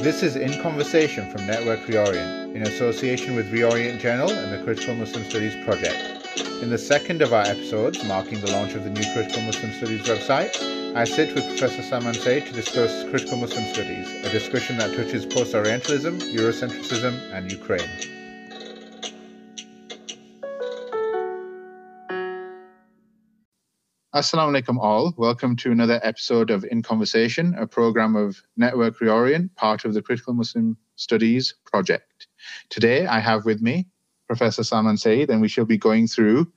This 0.00 0.22
is 0.22 0.36
In 0.36 0.62
Conversation 0.62 1.28
from 1.28 1.44
Network 1.44 1.80
Reorient, 1.80 2.54
in 2.54 2.62
association 2.62 3.34
with 3.34 3.50
Reorient 3.50 3.98
Journal 3.98 4.30
and 4.30 4.52
the 4.52 4.62
Critical 4.62 4.94
Muslim 4.94 5.24
Studies 5.24 5.56
Project. 5.64 6.38
In 6.62 6.70
the 6.70 6.78
second 6.78 7.20
of 7.20 7.32
our 7.32 7.42
episodes, 7.42 8.04
marking 8.04 8.40
the 8.40 8.52
launch 8.52 8.74
of 8.74 8.84
the 8.84 8.90
new 8.90 9.02
Critical 9.12 9.42
Muslim 9.42 9.72
Studies 9.72 10.02
website, 10.02 10.54
I 10.94 11.02
sit 11.02 11.34
with 11.34 11.42
Professor 11.48 11.82
Salman 11.82 12.14
Sayyid 12.14 12.46
to 12.46 12.52
discuss 12.52 13.10
Critical 13.10 13.38
Muslim 13.38 13.64
Studies, 13.74 14.06
a 14.24 14.30
discussion 14.30 14.76
that 14.76 14.94
touches 14.94 15.26
post 15.26 15.52
Orientalism, 15.52 16.20
Eurocentrism, 16.20 17.18
and 17.32 17.50
Ukraine. 17.50 18.27
Assalamu 24.18 24.60
alaikum 24.60 24.80
all. 24.80 25.14
Welcome 25.16 25.54
to 25.58 25.70
another 25.70 26.00
episode 26.02 26.50
of 26.50 26.64
In 26.72 26.82
Conversation, 26.82 27.54
a 27.56 27.68
program 27.68 28.16
of 28.16 28.42
Network 28.56 28.98
Reorient, 28.98 29.54
part 29.54 29.84
of 29.84 29.94
the 29.94 30.02
Critical 30.02 30.34
Muslim 30.34 30.76
Studies 30.96 31.54
project. 31.64 32.26
Today 32.68 33.06
I 33.06 33.20
have 33.20 33.44
with 33.44 33.62
me 33.62 33.86
Professor 34.26 34.64
Salman 34.64 34.96
Sayyid, 34.96 35.30
and 35.30 35.40
we 35.40 35.46
shall 35.46 35.66
be 35.66 35.78
going 35.78 36.08
through 36.08 36.52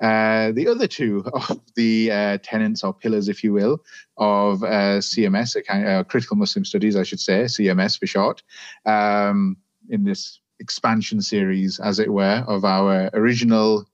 uh, 0.00 0.52
the 0.52 0.66
other 0.66 0.86
two 0.86 1.22
of 1.34 1.60
the 1.76 2.10
uh, 2.10 2.38
tenets 2.42 2.82
or 2.82 2.94
pillars, 2.94 3.28
if 3.28 3.44
you 3.44 3.52
will, 3.52 3.84
of 4.16 4.62
uh, 4.62 4.96
CMS, 5.00 5.54
uh, 5.68 6.04
Critical 6.04 6.38
Muslim 6.38 6.64
Studies, 6.64 6.96
I 6.96 7.02
should 7.02 7.20
say, 7.20 7.42
CMS 7.42 7.98
for 7.98 8.06
short, 8.06 8.42
um, 8.86 9.58
in 9.90 10.04
this 10.04 10.40
expansion 10.60 11.20
series, 11.20 11.78
as 11.78 11.98
it 11.98 12.10
were, 12.10 12.42
of 12.48 12.64
our 12.64 13.10
original 13.12 13.84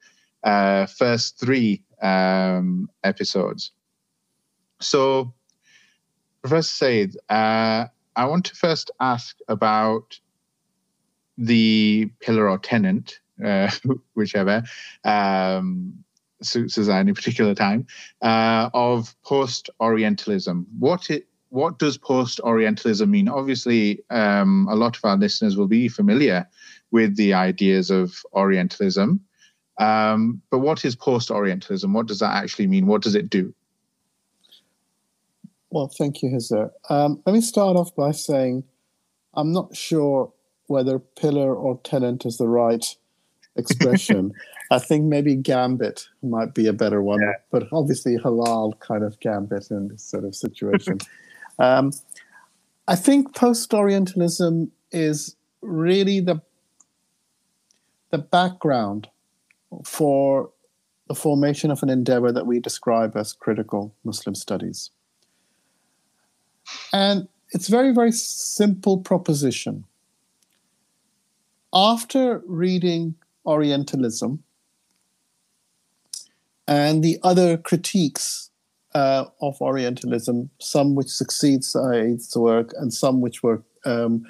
uh, 0.44 0.86
first 0.86 1.40
three 1.40 1.82
um, 2.02 2.90
episodes. 3.04 3.72
So, 4.80 5.32
Professor 6.42 6.74
Sayyid, 6.74 7.16
uh, 7.28 7.86
I 8.16 8.24
want 8.26 8.46
to 8.46 8.54
first 8.54 8.90
ask 9.00 9.38
about 9.48 10.18
the 11.36 12.10
pillar 12.20 12.48
or 12.48 12.58
tenant, 12.58 13.20
uh, 13.44 13.70
whichever 14.14 14.62
um, 15.04 16.04
suits 16.42 16.78
us 16.78 16.88
at 16.88 16.98
any 16.98 17.12
particular 17.12 17.54
time, 17.54 17.86
uh, 18.22 18.70
of 18.74 19.14
post 19.22 19.70
Orientalism. 19.80 20.66
What 20.78 21.10
it 21.10 21.26
what 21.50 21.78
does 21.78 21.96
post 21.96 22.40
Orientalism 22.40 23.10
mean? 23.10 23.28
Obviously, 23.28 24.02
um, 24.10 24.66
a 24.70 24.74
lot 24.74 24.96
of 24.96 25.04
our 25.04 25.16
listeners 25.16 25.56
will 25.56 25.66
be 25.66 25.88
familiar 25.88 26.46
with 26.90 27.16
the 27.16 27.32
ideas 27.32 27.90
of 27.90 28.22
Orientalism. 28.34 29.20
Um, 29.78 30.42
but 30.50 30.58
what 30.58 30.84
is 30.84 30.96
post 30.96 31.30
Orientalism? 31.30 31.92
What 31.92 32.06
does 32.06 32.18
that 32.18 32.34
actually 32.34 32.66
mean? 32.66 32.86
What 32.86 33.02
does 33.02 33.14
it 33.14 33.30
do? 33.30 33.54
Well, 35.70 35.88
thank 35.88 36.22
you, 36.22 36.30
Hizar. 36.30 36.70
Um, 36.88 37.22
let 37.26 37.32
me 37.32 37.40
start 37.40 37.76
off 37.76 37.94
by 37.94 38.10
saying 38.12 38.64
I'm 39.34 39.52
not 39.52 39.76
sure 39.76 40.32
whether 40.66 40.98
pillar 40.98 41.54
or 41.54 41.78
tenant 41.84 42.26
is 42.26 42.38
the 42.38 42.48
right 42.48 42.84
expression. 43.56 44.32
I 44.70 44.78
think 44.78 45.04
maybe 45.04 45.34
gambit 45.36 46.08
might 46.22 46.54
be 46.54 46.66
a 46.66 46.72
better 46.72 47.02
one, 47.02 47.20
yeah. 47.20 47.32
but 47.50 47.68
obviously 47.72 48.16
halal 48.16 48.78
kind 48.80 49.02
of 49.02 49.18
gambit 49.20 49.70
in 49.70 49.88
this 49.88 50.02
sort 50.02 50.24
of 50.24 50.34
situation. 50.34 50.98
um, 51.58 51.92
I 52.86 52.96
think 52.96 53.34
post 53.34 53.72
Orientalism 53.72 54.70
is 54.90 55.36
really 55.60 56.20
the 56.20 56.40
the 58.10 58.18
background 58.18 59.08
for 59.84 60.50
the 61.08 61.14
formation 61.14 61.70
of 61.70 61.82
an 61.82 61.88
endeavor 61.88 62.30
that 62.32 62.46
we 62.46 62.60
describe 62.60 63.16
as 63.16 63.32
critical 63.32 63.94
Muslim 64.04 64.34
studies. 64.34 64.90
And 66.92 67.28
it's 67.52 67.68
very, 67.68 67.92
very 67.92 68.12
simple 68.12 68.98
proposition. 68.98 69.84
After 71.72 72.42
reading 72.46 73.14
Orientalism 73.46 74.42
and 76.66 77.02
the 77.02 77.18
other 77.22 77.56
critiques 77.56 78.50
uh, 78.94 79.24
of 79.40 79.60
Orientalism, 79.60 80.50
some 80.58 80.94
which 80.94 81.08
succeed 81.08 81.64
Said's 81.64 82.36
work 82.36 82.72
and 82.76 82.92
some 82.92 83.20
which 83.20 83.42
were 83.42 83.62
um, 83.84 84.26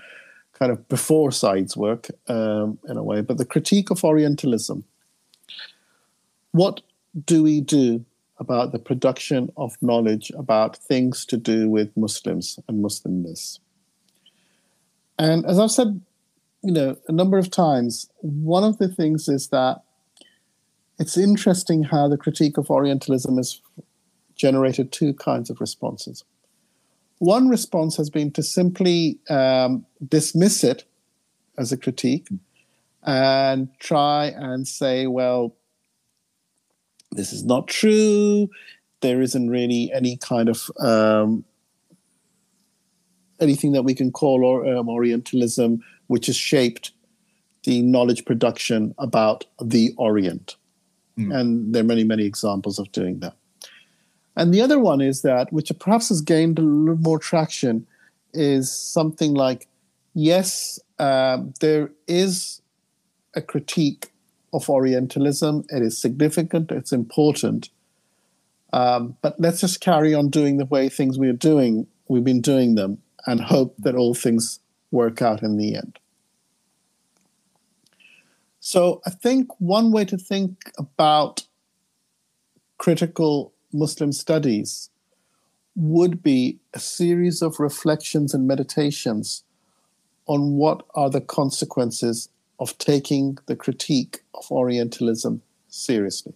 kind 0.53 0.71
of 0.71 0.89
before 0.89 1.31
Said's 1.31 1.77
work 1.77 2.09
um, 2.29 2.79
in 2.89 2.97
a 2.97 3.03
way, 3.03 3.21
but 3.21 3.39
the 3.39 3.45
critique 3.45 3.91
of 3.91 4.05
Orientalism 4.05 4.85
what 6.53 6.81
do 7.25 7.43
we 7.43 7.61
do 7.61 8.05
about 8.39 8.73
the 8.73 8.79
production 8.79 9.51
of 9.57 9.77
knowledge 9.83 10.31
about 10.37 10.77
things 10.77 11.25
to 11.27 11.37
do 11.37 11.69
with 11.69 11.97
Muslims 11.97 12.59
and 12.69 12.85
Muslimness? 12.85 13.59
And 15.19 15.45
as 15.47 15.59
I've 15.59 15.71
said, 15.71 16.01
you 16.63 16.73
know, 16.73 16.97
a 17.09 17.13
number 17.13 17.39
of 17.39 17.51
times, 17.51 18.09
one 18.21 18.65
of 18.65 18.79
the 18.79 18.89
things 18.89 19.29
is 19.29 19.49
that 19.49 19.83
it's 20.99 21.17
interesting 21.17 21.85
how 21.85 22.09
the 22.09 22.17
critique 22.17 22.59
of 22.59 22.71
Orientalism 22.71 23.37
has 23.37 23.61
generated 24.35 24.93
two 24.93 25.15
kinds 25.15 25.51
of 25.51 25.61
responses. 25.61 26.25
One 27.19 27.49
response 27.49 27.97
has 27.97 28.11
been 28.11 28.31
to 28.33 28.43
simply 28.43 29.19
um, 29.29 29.85
dismiss 30.07 30.63
it 30.63 30.85
as 31.57 31.73
a 31.73 31.77
critique 31.77 32.29
and 33.03 33.69
try 33.81 34.27
and 34.27 34.67
say, 34.67 35.07
well, 35.07 35.55
this 37.13 37.33
is 37.33 37.45
not 37.45 37.69
true. 37.69 38.51
There 39.01 39.23
isn't 39.23 39.51
really 39.51 39.91
any 39.93 40.17
kind 40.17 40.49
of 40.49 40.71
um, 40.81 41.45
anything 43.41 43.73
that 43.73 43.83
we 43.83 43.95
can 43.95 44.11
call 44.11 44.45
or, 44.45 44.67
um, 44.67 44.89
Orientalism, 44.89 45.83
which 46.09 46.27
has 46.27 46.37
shaped 46.37 46.93
the 47.65 47.83
knowledge 47.83 48.25
production 48.25 48.95
about 48.99 49.45
the 49.63 49.93
Orient. 49.97 50.57
Mm. 51.19 51.35
And 51.35 51.75
there 51.75 51.83
are 51.83 51.87
many, 51.87 52.05
many 52.05 52.25
examples 52.25 52.79
of 52.79 52.91
doing 52.93 53.21
that. 53.21 53.35
And 54.37 54.55
the 54.55 54.61
other 54.61 54.79
one 54.79 55.01
is 55.01 55.23
that, 55.23 55.53
which 55.53 55.73
perhaps 55.79 56.09
has 56.11 56.21
gained 56.21 56.59
a 56.59 56.63
little 56.63 56.97
more 56.97 57.19
traction, 57.19 57.87
is 58.33 58.73
something 58.73 59.35
like 59.35 59.67
yes, 60.15 60.79
um, 60.99 61.53
there 61.61 61.91
is 62.07 62.61
a 63.35 63.43
critique 63.43 64.08
of 64.53 64.69
Orientalism. 64.69 65.65
It 65.69 65.83
is 65.83 65.99
significant, 65.99 66.71
it's 66.71 66.93
important. 66.93 67.71
Um, 68.73 69.17
but 69.23 69.39
let's 69.41 69.61
just 69.61 69.81
carry 69.81 70.15
on 70.15 70.29
doing 70.29 70.59
the 70.59 70.67
way 70.67 70.89
things 70.89 71.19
we 71.19 71.29
are 71.29 71.33
doing, 71.33 71.87
we've 72.09 72.25
been 72.25 72.41
doing 72.41 72.75
them, 72.75 72.99
and 73.27 73.41
hope 73.41 73.75
that 73.79 73.95
all 73.95 74.15
things 74.15 74.61
work 74.91 75.23
out 75.23 75.43
in 75.43 75.57
the 75.57 75.75
end. 75.75 75.99
So 78.61 79.01
I 79.07 79.11
think 79.11 79.49
one 79.61 79.93
way 79.93 80.05
to 80.05 80.19
think 80.19 80.71
about 80.77 81.47
critical 82.77 83.53
Muslim 83.73 84.13
studies 84.13 84.91
would 85.75 86.23
be 86.23 86.59
a 86.75 86.79
series 86.79 87.41
of 87.41 87.61
reflections 87.61 88.35
and 88.35 88.47
meditations 88.47 89.45
on 90.27 90.57
what 90.57 90.85
are 90.95 91.09
the 91.09 91.21
consequences 91.21 92.29
of 92.59 92.77
taking 92.79 93.39
the 93.47 93.57
critique 93.57 94.21
of 94.35 94.51
Orientalism 94.51 95.43
seriously. 95.69 96.35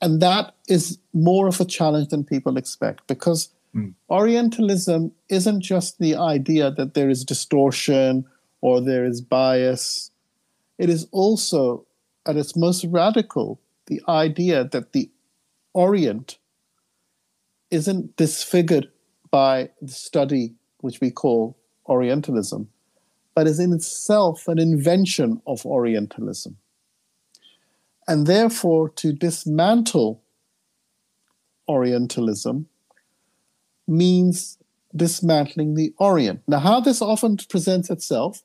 And 0.00 0.20
that 0.22 0.54
is 0.68 0.98
more 1.12 1.48
of 1.48 1.60
a 1.60 1.64
challenge 1.64 2.08
than 2.08 2.24
people 2.24 2.56
expect 2.56 3.06
because 3.08 3.50
mm. 3.74 3.94
Orientalism 4.08 5.12
isn't 5.28 5.60
just 5.60 5.98
the 5.98 6.14
idea 6.14 6.70
that 6.70 6.94
there 6.94 7.10
is 7.10 7.24
distortion 7.24 8.24
or 8.60 8.80
there 8.80 9.04
is 9.04 9.20
bias. 9.20 10.10
It 10.78 10.88
is 10.88 11.08
also, 11.10 11.84
at 12.26 12.36
its 12.36 12.56
most 12.56 12.84
radical, 12.84 13.60
the 13.86 14.00
idea 14.08 14.64
that 14.64 14.92
the 14.92 15.10
Orient 15.74 16.38
isn't 17.70 18.16
disfigured 18.16 18.88
by 19.30 19.70
the 19.82 19.92
study 19.92 20.54
which 20.80 21.00
we 21.00 21.10
call 21.10 21.56
Orientalism, 21.88 22.68
but 23.38 23.46
is 23.46 23.60
in 23.60 23.72
itself 23.72 24.48
an 24.48 24.58
invention 24.58 25.40
of 25.46 25.64
Orientalism. 25.64 26.56
And 28.08 28.26
therefore, 28.26 28.88
to 28.96 29.12
dismantle 29.12 30.20
Orientalism 31.68 32.66
means 33.86 34.58
dismantling 34.96 35.76
the 35.76 35.94
Orient. 35.98 36.40
Now, 36.48 36.58
how 36.58 36.80
this 36.80 37.00
often 37.00 37.36
presents 37.48 37.90
itself 37.90 38.42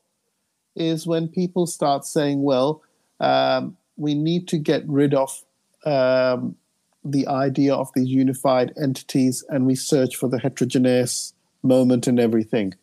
is 0.76 1.08
when 1.08 1.26
people 1.26 1.66
start 1.66 2.04
saying, 2.04 2.44
well, 2.44 2.80
um, 3.18 3.76
we 3.96 4.14
need 4.14 4.46
to 4.46 4.58
get 4.58 4.84
rid 4.86 5.12
of 5.12 5.42
um, 5.84 6.54
the 7.04 7.26
idea 7.26 7.74
of 7.74 7.90
these 7.96 8.06
unified 8.06 8.72
entities 8.80 9.42
and 9.48 9.66
we 9.66 9.74
search 9.74 10.14
for 10.14 10.28
the 10.28 10.38
heterogeneous 10.38 11.34
moment 11.64 12.06
in 12.06 12.20
everything. 12.20 12.74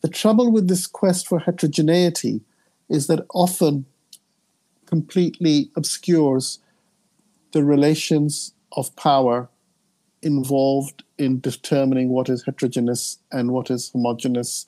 The 0.00 0.08
trouble 0.08 0.50
with 0.50 0.68
this 0.68 0.86
quest 0.86 1.28
for 1.28 1.38
heterogeneity 1.38 2.40
is 2.88 3.06
that 3.06 3.26
often 3.34 3.86
completely 4.86 5.70
obscures 5.76 6.58
the 7.52 7.64
relations 7.64 8.52
of 8.72 8.94
power 8.96 9.48
involved 10.22 11.02
in 11.18 11.40
determining 11.40 12.08
what 12.08 12.28
is 12.28 12.44
heterogeneous 12.44 13.18
and 13.30 13.50
what 13.52 13.70
is 13.70 13.90
homogeneous 13.90 14.66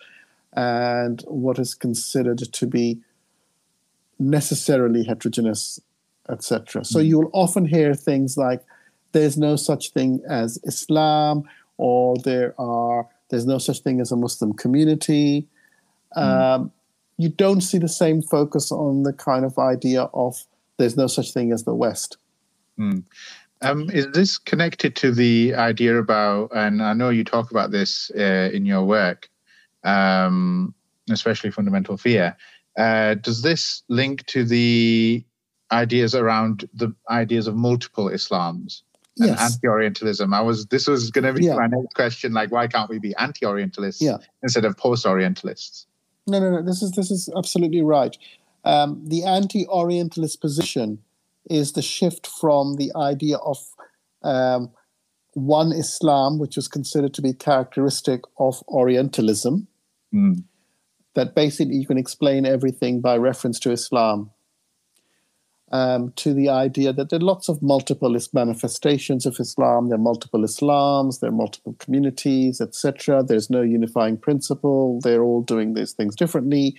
and 0.55 1.23
what 1.27 1.59
is 1.59 1.75
considered 1.75 2.39
to 2.39 2.67
be 2.67 3.01
necessarily 4.19 5.05
heterogeneous, 5.05 5.81
etc. 6.29 6.85
So 6.85 7.01
hmm. 7.01 7.07
you'll 7.07 7.31
often 7.33 7.65
hear 7.65 7.95
things 7.95 8.37
like 8.37 8.63
there's 9.13 9.37
no 9.37 9.57
such 9.57 9.91
thing 9.91 10.21
as 10.29 10.59
Islam 10.65 11.45
or 11.77 12.17
there 12.19 12.55
are 12.59 13.09
there's 13.33 13.47
no 13.47 13.57
such 13.57 13.81
thing 13.81 13.99
as 13.99 14.13
a 14.13 14.17
Muslim 14.17 14.53
community. 14.53 15.49
Mm. 16.15 16.23
Um, 16.23 16.73
you 17.17 17.31
don't 17.31 17.63
see 17.63 17.79
the 17.79 17.89
same 17.89 18.21
focus 18.21 18.71
on 18.71 19.05
the 19.05 19.13
kind 19.15 19.47
of 19.47 19.59
idea 19.59 20.03
of 20.13 20.45
there's 20.77 20.99
no 20.99 21.07
such 21.07 21.33
thing 21.33 21.51
as 21.51 21.65
the 21.65 21.75
West. 21.75 22.19
Mm. 22.79 23.05
Um, 23.63 23.89
is 23.91 24.09
this 24.13 24.37
connected 24.37 24.95
to 24.97 25.13
the 25.13 25.55
idea 25.55 25.99
about, 25.99 26.51
and 26.55 26.83
I 26.83 26.93
know 26.93 27.09
you 27.09 27.25
talk 27.25 27.51
about 27.51 27.71
this 27.71 28.11
uh, 28.15 28.51
in 28.53 28.67
your 28.67 28.85
work, 28.85 29.31
um, 29.83 30.75
especially 31.11 31.51
fundamental 31.51 31.97
fear. 31.97 32.37
Uh, 32.77 33.15
does 33.15 33.41
this 33.41 33.83
link 33.89 34.27
to 34.27 34.45
the 34.45 35.25
ideas 35.71 36.15
around 36.15 36.69
the 36.75 36.95
ideas 37.09 37.47
of 37.47 37.57
multiple 37.57 38.11
Islams? 38.11 38.83
Yes. 39.17 39.41
anti-Orientalism. 39.41 40.33
I 40.33 40.41
was. 40.41 40.67
This 40.67 40.87
was 40.87 41.11
going 41.11 41.25
to 41.25 41.35
be 41.35 41.45
yeah. 41.45 41.55
my 41.55 41.67
next 41.67 41.95
question. 41.95 42.33
Like, 42.33 42.51
why 42.51 42.67
can't 42.67 42.89
we 42.89 42.99
be 42.99 43.15
anti-Orientalists 43.17 44.01
yeah. 44.01 44.17
instead 44.43 44.65
of 44.65 44.77
post-Orientalists? 44.77 45.87
No, 46.27 46.41
no, 46.41 46.51
no. 46.51 46.63
This 46.63 46.83
is 46.83 46.93
this 46.93 47.11
is 47.11 47.29
absolutely 47.37 47.83
right. 47.83 48.17
Um, 48.65 49.03
the 49.07 49.25
anti-Orientalist 49.25 50.41
position 50.41 50.99
is 51.51 51.73
the 51.73 51.83
shift 51.83 52.27
from 52.27 52.77
the 52.77 52.91
idea 52.97 53.37
of 53.37 53.59
um, 54.23 54.71
one 55.35 55.73
Islam, 55.73 56.39
which 56.39 56.57
was 56.57 56.69
considered 56.69 57.15
to 57.15 57.23
be 57.23 57.33
characteristic 57.33 58.23
of 58.39 58.63
Orientalism, 58.69 59.67
mm. 60.15 60.45
that 61.15 61.35
basically 61.35 61.75
you 61.75 61.87
can 61.87 61.99
explain 61.99 62.47
everything 62.47 63.01
by 63.01 63.17
reference 63.17 63.59
to 63.61 63.73
Islam, 63.73 64.31
um, 65.73 66.13
to 66.17 66.35
the 66.35 66.51
idea 66.51 66.93
that 66.93 67.09
there 67.09 67.19
are 67.19 67.23
lots 67.23 67.49
of 67.49 67.63
multiple 67.63 68.15
manifestations 68.35 69.25
of 69.25 69.41
Islam, 69.41 69.89
there 69.89 69.97
are 69.97 70.03
multiple 70.03 70.41
Islams, 70.41 71.21
there 71.21 71.31
are 71.31 71.35
multiple 71.35 71.75
communities, 71.79 72.61
etc. 72.61 73.23
There's 73.23 73.49
no 73.49 73.63
unifying 73.63 74.19
principle, 74.19 75.01
they're 75.01 75.23
all 75.23 75.43
doing 75.43 75.73
these 75.73 75.93
things 75.93 76.15
differently. 76.15 76.77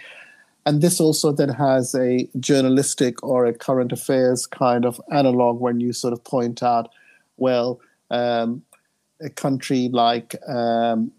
And 0.66 0.82
this 0.82 1.02
also 1.02 1.32
then 1.32 1.50
has 1.50 1.94
a 1.96 2.30
journalistic 2.40 3.22
or 3.24 3.46
a 3.46 3.54
current 3.54 3.92
affairs 3.92 4.46
kind 4.46 4.86
of 4.86 5.02
analog 5.12 5.60
when 5.60 5.80
you 5.80 5.92
sort 5.92 6.14
of 6.14 6.24
point 6.24 6.64
out, 6.64 6.90
well, 7.38 7.82
um, 8.12 8.64
a 9.22 9.30
country 9.30 9.90
like, 9.92 10.36
um, 10.48 11.12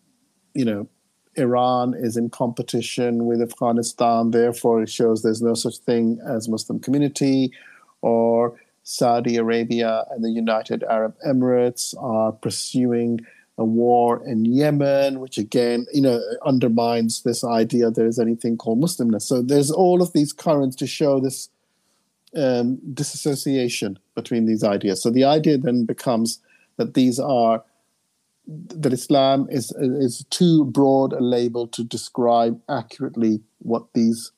you 0.54 0.64
know, 0.64 0.88
Iran 1.36 1.94
is 1.94 2.16
in 2.16 2.30
competition 2.30 3.26
with 3.26 3.40
Afghanistan, 3.42 4.30
therefore 4.30 4.82
it 4.82 4.90
shows 4.90 5.22
there's 5.22 5.42
no 5.42 5.54
such 5.54 5.78
thing 5.78 6.18
as 6.26 6.48
Muslim 6.48 6.78
community, 6.80 7.52
or 8.02 8.58
Saudi 8.82 9.36
Arabia 9.36 10.04
and 10.10 10.22
the 10.22 10.30
United 10.30 10.84
Arab 10.84 11.14
Emirates 11.26 11.94
are 12.02 12.32
pursuing 12.32 13.20
a 13.56 13.64
war 13.64 14.22
in 14.26 14.44
Yemen, 14.44 15.20
which 15.20 15.38
again, 15.38 15.86
you 15.92 16.02
know, 16.02 16.20
undermines 16.44 17.22
this 17.22 17.44
idea 17.44 17.90
there 17.90 18.06
is 18.06 18.18
anything 18.18 18.56
called 18.56 18.80
Muslimness. 18.80 19.22
So 19.22 19.42
there's 19.42 19.70
all 19.70 20.02
of 20.02 20.12
these 20.12 20.32
currents 20.32 20.76
to 20.76 20.86
show 20.86 21.20
this 21.20 21.48
um, 22.36 22.78
disassociation 22.92 23.98
between 24.14 24.46
these 24.46 24.64
ideas. 24.64 25.02
So 25.02 25.10
the 25.10 25.24
idea 25.24 25.56
then 25.56 25.84
becomes 25.84 26.40
that 26.76 26.94
these 26.94 27.20
are 27.20 27.62
that 28.46 28.92
Islam 28.92 29.46
is 29.50 29.72
is 29.78 30.24
too 30.30 30.64
broad 30.66 31.12
a 31.12 31.20
label 31.20 31.66
to 31.68 31.82
describe 31.82 32.60
accurately 32.68 33.40
what 33.58 33.92
these 33.94 34.32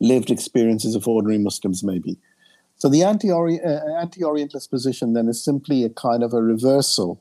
lived 0.00 0.30
experiences 0.30 0.94
of 0.94 1.06
ordinary 1.06 1.38
Muslims 1.38 1.82
may 1.82 1.98
be. 1.98 2.18
So 2.76 2.88
the 2.88 3.02
uh, 3.02 4.00
anti-Orientalist 4.00 4.70
position 4.70 5.12
then 5.12 5.28
is 5.28 5.42
simply 5.42 5.84
a 5.84 5.90
kind 5.90 6.22
of 6.22 6.32
a 6.32 6.42
reversal 6.42 7.20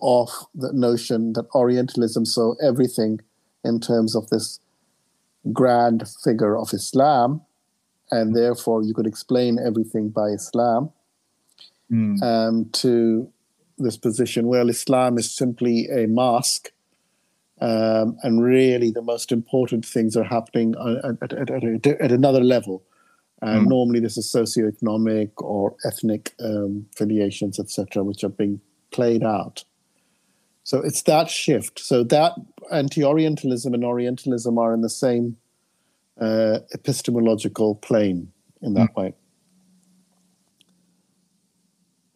of 0.00 0.30
the 0.54 0.72
notion 0.72 1.32
that 1.32 1.46
Orientalism 1.54 2.24
saw 2.24 2.54
everything 2.62 3.20
in 3.64 3.80
terms 3.80 4.14
of 4.14 4.28
this 4.30 4.60
grand 5.52 6.08
figure 6.22 6.56
of 6.56 6.72
Islam, 6.72 7.42
and 8.10 8.34
therefore 8.34 8.82
you 8.82 8.94
could 8.94 9.06
explain 9.06 9.58
everything 9.58 10.08
by 10.08 10.28
Islam, 10.28 10.90
mm. 11.90 12.22
um, 12.22 12.70
to 12.72 13.28
this 13.84 13.96
position, 13.96 14.46
well, 14.46 14.68
Islam 14.68 15.18
is 15.18 15.30
simply 15.30 15.88
a 15.88 16.06
mask, 16.06 16.70
um, 17.60 18.16
and 18.22 18.42
really 18.42 18.90
the 18.90 19.02
most 19.02 19.32
important 19.32 19.84
things 19.84 20.16
are 20.16 20.24
happening 20.24 20.74
at, 21.04 21.32
at, 21.32 21.50
at, 21.50 21.86
at 21.86 22.12
another 22.12 22.40
level. 22.40 22.82
And 23.42 23.66
mm. 23.66 23.70
normally 23.70 24.00
this 24.00 24.16
is 24.16 24.30
socioeconomic 24.32 25.30
or 25.38 25.74
ethnic 25.84 26.34
um, 26.40 26.86
affiliations, 26.92 27.58
etc., 27.58 28.02
which 28.04 28.22
are 28.24 28.28
being 28.28 28.60
played 28.90 29.22
out. 29.22 29.64
So 30.62 30.78
it's 30.78 31.02
that 31.02 31.30
shift. 31.30 31.78
So 31.78 32.04
that 32.04 32.32
anti-Orientalism 32.70 33.72
and 33.72 33.84
Orientalism 33.84 34.58
are 34.58 34.74
in 34.74 34.82
the 34.82 34.90
same 34.90 35.36
uh, 36.20 36.60
epistemological 36.74 37.76
plane 37.76 38.30
in 38.62 38.74
that 38.74 38.90
mm. 38.90 38.96
way. 38.96 39.14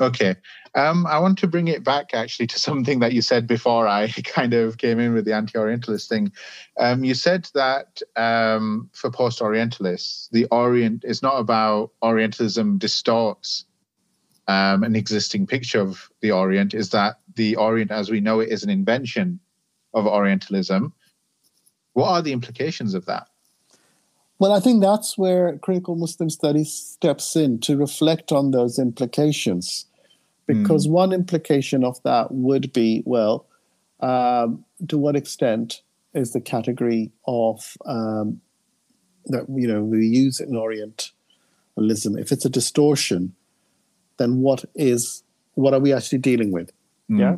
Okay. 0.05 0.37
Um, 0.75 1.06
I 1.06 1.19
want 1.19 1.39
to 1.39 1.47
bring 1.47 1.69
it 1.69 1.85
back 1.85 2.15
actually 2.15 2.49
to 2.49 2.59
something 2.69 3.01
that 3.01 3.12
you 3.12 3.23
said 3.23 3.47
before 3.47 3.87
I 3.87 4.11
kind 4.25 4.55
of 4.55 4.79
came 4.79 4.99
in 4.99 5.15
with 5.15 5.25
the 5.25 5.35
anti 5.35 5.59
Orientalist 5.59 6.09
thing. 6.09 6.33
Um, 6.79 7.05
you 7.05 7.15
said 7.15 7.49
that 7.55 8.03
um, 8.17 8.91
for 8.93 9.11
post 9.11 9.41
Orientalists, 9.41 10.29
the 10.31 10.47
Orient 10.47 11.05
is 11.05 11.23
not 11.23 11.39
about 11.39 11.91
Orientalism 12.03 12.79
distorts 12.79 13.65
um, 14.47 14.85
an 14.85 14.95
existing 14.95 15.47
picture 15.47 15.81
of 15.81 16.11
the 16.21 16.33
Orient 16.33 16.75
is 16.75 16.91
that 16.91 17.19
the 17.35 17.56
Orient, 17.56 17.91
as 17.91 18.11
we 18.11 18.21
know 18.21 18.41
it, 18.41 18.51
is 18.51 18.62
an 18.62 18.71
invention 18.71 19.41
of 19.95 20.06
Orientalism. 20.06 20.93
What 21.95 22.09
are 22.09 22.23
the 22.23 22.33
implications 22.33 22.95
of 22.95 23.06
that? 23.06 23.29
Well, 24.39 24.53
I 24.53 24.61
think 24.61 24.83
that's 24.83 25.17
where 25.17 25.56
critical 25.59 25.97
Muslim 25.97 26.29
studies 26.29 26.73
steps 26.73 27.37
in 27.37 27.61
to 27.61 27.77
reflect 27.77 28.33
on 28.33 28.51
those 28.51 28.79
implications. 28.79 29.87
Because 30.46 30.86
mm. 30.86 30.91
one 30.91 31.13
implication 31.13 31.84
of 31.84 32.03
that 32.03 32.32
would 32.32 32.72
be 32.72 33.03
well, 33.06 33.46
um, 34.01 34.65
to 34.89 34.98
what 34.98 35.17
extent 35.17 35.82
is 36.13 36.32
the 36.32 36.41
category 36.41 37.10
of 37.27 37.77
um, 37.86 38.41
that 39.27 39.46
you 39.48 39.67
know 39.67 39.82
we 39.82 40.06
use 40.06 40.41
in 40.41 40.55
Orientalism, 40.55 42.19
if 42.19 42.31
it's 42.31 42.44
a 42.44 42.51
distortion, 42.51 43.34
then 44.19 44.41
what 44.41 44.65
is 44.74 45.22
what 45.55 45.72
are 45.72 45.81
we 45.81 45.93
actually 45.93 46.19
dealing 46.19 46.53
with? 46.53 46.72
Mm. 47.10 47.20
Yeah. 47.20 47.36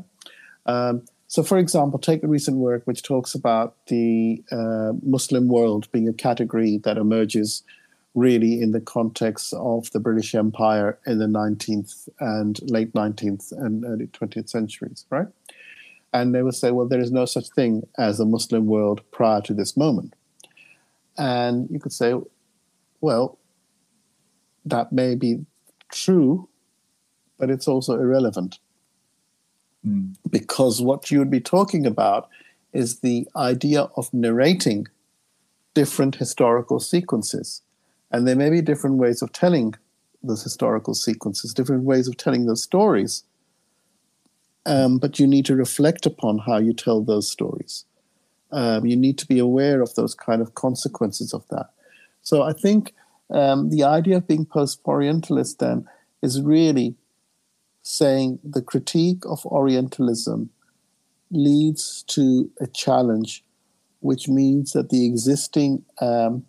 Um, 0.66 1.02
so, 1.28 1.42
for 1.42 1.58
example, 1.58 1.98
take 1.98 2.22
a 2.22 2.28
recent 2.28 2.58
work 2.58 2.82
which 2.84 3.02
talks 3.02 3.34
about 3.34 3.74
the 3.86 4.42
uh, 4.50 4.92
Muslim 5.02 5.48
world 5.48 5.90
being 5.90 6.08
a 6.08 6.12
category 6.12 6.78
that 6.78 6.96
emerges 6.96 7.62
really 8.16 8.60
in 8.60 8.72
the 8.72 8.80
context 8.80 9.54
of 9.54 9.88
the 9.92 10.00
British 10.00 10.34
Empire 10.34 10.98
in 11.06 11.18
the 11.18 11.26
19th 11.26 12.08
and 12.18 12.58
late 12.68 12.92
19th 12.92 13.52
and 13.52 13.84
early 13.84 14.08
20th 14.08 14.48
centuries, 14.48 15.06
right? 15.10 15.28
And 16.12 16.34
they 16.34 16.42
would 16.42 16.54
say, 16.54 16.72
well, 16.72 16.88
there 16.88 17.00
is 17.00 17.12
no 17.12 17.26
such 17.26 17.48
thing 17.50 17.86
as 17.96 18.18
a 18.18 18.24
Muslim 18.24 18.66
world 18.66 19.02
prior 19.12 19.40
to 19.42 19.54
this 19.54 19.76
moment. 19.76 20.14
And 21.16 21.70
you 21.70 21.78
could 21.78 21.92
say, 21.92 22.14
well, 23.00 23.38
that 24.64 24.90
may 24.90 25.14
be 25.14 25.46
true 25.92 26.48
but 27.38 27.50
it's 27.50 27.68
also 27.68 27.94
irrelevant. 27.94 28.58
Mm. 29.86 30.16
Because 30.28 30.80
what 30.80 31.10
you 31.10 31.18
would 31.18 31.30
be 31.30 31.40
talking 31.40 31.86
about 31.86 32.28
is 32.72 33.00
the 33.00 33.28
idea 33.36 33.88
of 33.96 34.12
narrating 34.12 34.88
different 35.74 36.16
historical 36.16 36.80
sequences. 36.80 37.62
And 38.16 38.26
there 38.26 38.34
may 38.34 38.48
be 38.48 38.62
different 38.62 38.96
ways 38.96 39.20
of 39.20 39.30
telling 39.32 39.74
those 40.22 40.42
historical 40.42 40.94
sequences, 40.94 41.52
different 41.52 41.84
ways 41.84 42.08
of 42.08 42.16
telling 42.16 42.46
those 42.46 42.62
stories. 42.62 43.24
Um, 44.64 44.96
but 44.96 45.18
you 45.18 45.26
need 45.26 45.44
to 45.44 45.54
reflect 45.54 46.06
upon 46.06 46.38
how 46.38 46.56
you 46.56 46.72
tell 46.72 47.02
those 47.02 47.30
stories. 47.30 47.84
Um, 48.52 48.86
you 48.86 48.96
need 48.96 49.18
to 49.18 49.26
be 49.26 49.38
aware 49.38 49.82
of 49.82 49.94
those 49.96 50.14
kind 50.14 50.40
of 50.40 50.54
consequences 50.54 51.34
of 51.34 51.46
that. 51.48 51.66
So 52.22 52.42
I 52.42 52.54
think 52.54 52.94
um, 53.28 53.68
the 53.68 53.84
idea 53.84 54.16
of 54.16 54.26
being 54.26 54.46
post 54.46 54.80
Orientalist 54.86 55.58
then 55.58 55.86
is 56.22 56.40
really 56.40 56.94
saying 57.82 58.38
the 58.42 58.62
critique 58.62 59.26
of 59.26 59.44
Orientalism 59.44 60.48
leads 61.30 62.02
to 62.04 62.50
a 62.62 62.66
challenge, 62.66 63.44
which 64.00 64.26
means 64.26 64.72
that 64.72 64.88
the 64.88 65.04
existing 65.04 65.84
um, 66.00 66.46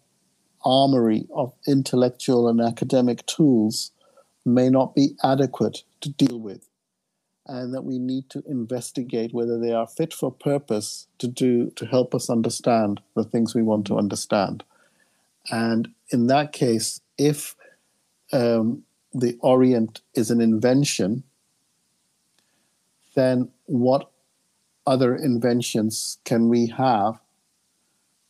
armory 0.65 1.27
of 1.33 1.53
intellectual 1.67 2.47
and 2.49 2.61
academic 2.61 3.25
tools 3.25 3.91
may 4.45 4.69
not 4.69 4.95
be 4.95 5.15
adequate 5.23 5.83
to 6.01 6.09
deal 6.09 6.39
with. 6.39 6.67
and 7.47 7.73
that 7.73 7.83
we 7.83 7.99
need 7.99 8.29
to 8.29 8.43
investigate 8.47 9.33
whether 9.33 9.59
they 9.59 9.71
are 9.73 9.87
fit 9.87 10.13
for 10.13 10.31
purpose 10.31 11.07
to 11.17 11.27
do 11.27 11.69
to 11.71 11.85
help 11.85 12.13
us 12.15 12.29
understand 12.29 13.01
the 13.15 13.23
things 13.23 13.55
we 13.55 13.63
want 13.63 13.87
to 13.87 13.97
understand. 13.97 14.63
And 15.51 15.89
in 16.11 16.27
that 16.27 16.53
case, 16.53 17.01
if 17.17 17.55
um, 18.33 18.83
the 19.13 19.37
Orient 19.41 20.01
is 20.15 20.31
an 20.31 20.41
invention, 20.41 21.23
then 23.15 23.49
what 23.65 24.11
other 24.85 25.15
inventions 25.15 26.17
can 26.25 26.49
we 26.49 26.67
have 26.67 27.19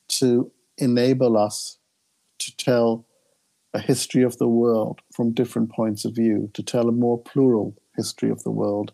to 0.10 0.52
enable 0.78 1.38
us 1.38 1.77
to 2.40 2.56
tell 2.58 3.06
a 3.74 3.80
history 3.80 4.24
of 4.24 4.38
the 4.38 4.48
world 4.48 5.02
from 5.14 5.34
different 5.34 5.72
points 5.72 6.06
of 6.06 6.16
view, 6.16 6.50
to 6.54 6.64
tell 6.64 6.88
a 6.88 6.92
more 6.92 7.20
plural 7.22 7.76
history 7.96 8.30
of 8.30 8.44
the 8.44 8.52
world, 8.52 8.92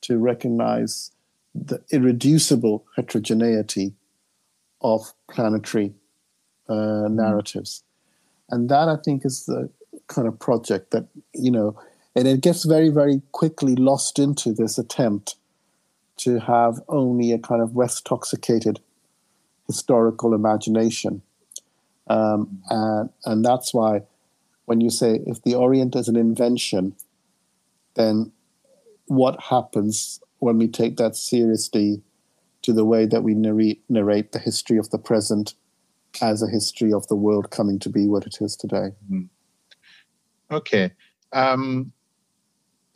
to 0.00 0.18
recognize 0.18 1.12
the 1.54 1.82
irreducible 1.90 2.84
heterogeneity 2.96 3.94
of 4.80 5.14
planetary 5.30 5.94
uh, 6.68 7.08
narratives. 7.08 7.82
And 8.50 8.68
that, 8.68 8.88
I 8.88 8.96
think, 8.96 9.24
is 9.24 9.46
the 9.46 9.70
kind 10.08 10.28
of 10.28 10.38
project 10.38 10.90
that, 10.90 11.06
you 11.32 11.50
know, 11.50 11.78
and 12.14 12.28
it 12.28 12.40
gets 12.40 12.64
very, 12.64 12.90
very 12.90 13.22
quickly 13.32 13.74
lost 13.74 14.18
into 14.18 14.52
this 14.52 14.78
attempt 14.78 15.36
to 16.16 16.38
have 16.40 16.80
only 16.88 17.32
a 17.32 17.38
kind 17.38 17.60
of 17.60 17.74
West 17.74 18.04
toxicated 18.04 18.80
historical 19.66 20.34
imagination. 20.34 21.22
Um, 22.06 22.62
and, 22.70 23.10
and 23.24 23.44
that's 23.44 23.72
why 23.72 24.02
when 24.66 24.80
you 24.80 24.90
say 24.90 25.20
if 25.26 25.42
the 25.42 25.54
Orient 25.54 25.96
is 25.96 26.08
an 26.08 26.16
invention, 26.16 26.94
then 27.94 28.32
what 29.06 29.40
happens 29.40 30.20
when 30.38 30.58
we 30.58 30.68
take 30.68 30.96
that 30.96 31.16
seriously 31.16 32.02
to 32.62 32.72
the 32.72 32.84
way 32.84 33.06
that 33.06 33.22
we 33.22 33.34
narrate, 33.34 33.82
narrate 33.88 34.32
the 34.32 34.38
history 34.38 34.78
of 34.78 34.90
the 34.90 34.98
present 34.98 35.54
as 36.22 36.42
a 36.42 36.48
history 36.48 36.92
of 36.92 37.06
the 37.08 37.16
world 37.16 37.50
coming 37.50 37.78
to 37.78 37.90
be 37.90 38.06
what 38.06 38.26
it 38.26 38.38
is 38.40 38.56
today? 38.56 38.90
Mm-hmm. 39.10 39.24
Okay. 40.50 40.90
Um, 41.32 41.92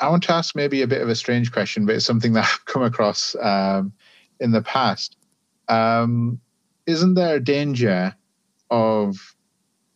I 0.00 0.08
want 0.08 0.22
to 0.24 0.32
ask 0.32 0.54
maybe 0.54 0.82
a 0.82 0.86
bit 0.86 1.02
of 1.02 1.08
a 1.08 1.14
strange 1.14 1.52
question, 1.52 1.84
but 1.84 1.96
it's 1.96 2.04
something 2.04 2.32
that 2.34 2.44
I've 2.44 2.64
come 2.64 2.82
across 2.82 3.34
um, 3.40 3.92
in 4.40 4.52
the 4.52 4.62
past. 4.62 5.16
Um, 5.68 6.40
isn't 6.86 7.14
there 7.14 7.36
a 7.36 7.40
danger 7.40 8.14
of 8.70 9.34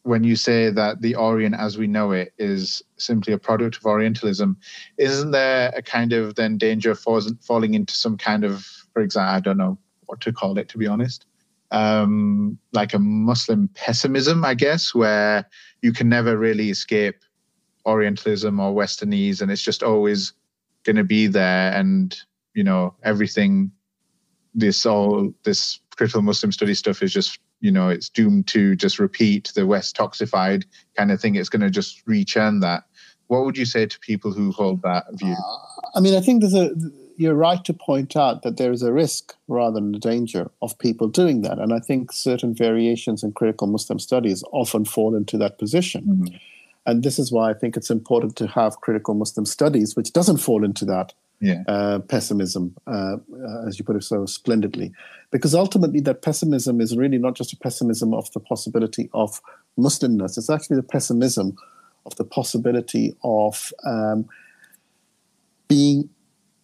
when 0.05 0.25
you 0.25 0.35
say 0.35 0.71
that 0.71 1.01
the 1.01 1.15
Orient 1.15 1.55
as 1.55 1.79
we 1.79 1.87
know 1.87 2.11
it 2.11 2.33
is 2.39 2.83
simply 2.97 3.33
a 3.33 3.39
product 3.39 3.77
of 3.77 3.87
Orientalism, 3.87 4.57
isn't 4.99 5.31
there 5.31 5.73
a 5.77 5.83
kind 5.83 6.13
of 6.13 6.35
then 6.35 6.59
danger 6.59 6.91
of 6.91 7.01
falling 7.41 7.75
into 7.75 7.95
some 7.95 8.17
kind 8.17 8.45
of, 8.45 8.67
for 8.93 9.01
example, 9.01 9.35
I 9.35 9.41
don't 9.41 9.59
know 9.59 9.79
what 10.07 10.21
to 10.23 10.33
call 10.33 10.59
it, 10.59 10.69
to 10.71 10.79
be 10.79 10.87
honest, 10.87 11.27
um, 11.71 12.59
like 12.73 12.95
a 12.95 12.99
Muslim 12.99 13.69
pessimism, 13.75 14.45
I 14.45 14.55
guess, 14.55 14.95
where 14.95 15.49
you 15.83 15.93
can 15.93 16.09
never 16.09 16.37
really 16.37 16.71
escape 16.71 17.17
Orientalism 17.87 18.61
or 18.61 18.75
Westernese, 18.75 19.41
and 19.41 19.51
it's 19.51 19.63
just 19.63 19.83
always 19.83 20.33
going 20.85 20.97
to 20.97 21.05
be 21.05 21.27
there, 21.27 21.73
and 21.73 22.17
you 22.55 22.63
know 22.65 22.95
everything. 23.03 23.73
This 24.55 24.85
all 24.85 25.33
this 25.45 25.81
critical 25.97 26.21
Muslim 26.21 26.53
study 26.53 26.75
stuff 26.75 27.03
is 27.03 27.13
just 27.13 27.39
you 27.63 27.71
know 27.71 27.89
it's 27.89 28.11
doomed 28.11 28.49
to 28.49 28.77
just 28.77 28.99
repeat 28.99 29.53
the 29.55 29.67
West 29.67 29.97
toxified 29.97 30.65
kind 30.97 31.11
of 31.11 31.21
thing. 31.21 31.37
It's 31.37 31.49
going 31.49 31.63
to 31.63 31.71
just 31.71 32.05
rechurn 32.07 32.61
that. 32.61 32.83
What 33.29 33.45
would 33.45 33.57
you 33.57 33.65
say 33.65 33.87
to 33.87 33.99
people 34.01 34.33
who 34.33 34.51
hold 34.53 34.83
that 34.83 35.05
view? 35.13 35.33
Uh, 35.33 35.89
I 35.95 36.01
mean, 36.01 36.15
I 36.15 36.21
think 36.21 36.43
there's 36.43 36.55
a 36.55 36.73
you're 37.17 37.35
right 37.35 37.65
to 37.65 37.73
point 37.73 38.17
out 38.17 38.43
that 38.43 38.57
there 38.57 38.73
is 38.73 38.83
a 38.83 38.93
risk 38.93 39.35
rather 39.47 39.75
than 39.75 39.95
a 39.95 39.99
danger 39.99 40.51
of 40.61 40.79
people 40.79 41.09
doing 41.09 41.43
that, 41.43 41.59
and 41.59 41.73
I 41.73 41.79
think 41.79 42.13
certain 42.13 42.55
variations 42.55 43.23
in 43.23 43.33
critical 43.33 43.69
Muslim 43.69 43.99
studies 43.99 44.43
often 44.53 44.85
fall 44.85 45.15
into 45.15 45.39
that 45.39 45.59
position. 45.59 46.03
Mm-hmm. 46.03 46.37
And 46.85 47.05
this 47.05 47.21
is 47.21 47.31
why 47.31 47.51
I 47.51 47.55
think 47.55 47.77
it's 47.77 47.91
important 47.91 48.35
to 48.37 48.49
have 48.49 48.81
critical 48.81 49.15
Muslim 49.15 49.47
studies, 49.47 49.95
which 49.95 50.13
doesn't 50.13 50.39
fall 50.39 50.65
into 50.65 50.85
that 50.87 51.15
yeah. 51.43 51.63
uh, 51.67 51.99
pessimism, 51.99 52.75
uh, 52.87 53.17
uh, 53.17 53.67
as 53.67 53.79
you 53.79 53.85
put 53.85 53.97
it 53.97 54.05
so 54.05 54.25
splendidly. 54.27 54.93
Because 55.31 55.55
ultimately, 55.55 56.01
that 56.01 56.23
pessimism 56.23 56.81
is 56.81 56.97
really 56.97 57.19
not 57.19 57.35
just 57.35 57.53
a 57.53 57.57
pessimism 57.57 58.15
of 58.15 58.31
the 58.33 58.41
possibility 58.41 59.11
of 59.13 59.41
Muslimness, 59.79 60.39
it's 60.39 60.51
actually 60.51 60.77
the 60.77 60.83
pessimism 60.83 61.57
of 62.07 62.15
the 62.17 62.25
possibility 62.25 63.15
of 63.25 63.73
um, 63.85 64.29
being 65.69 66.09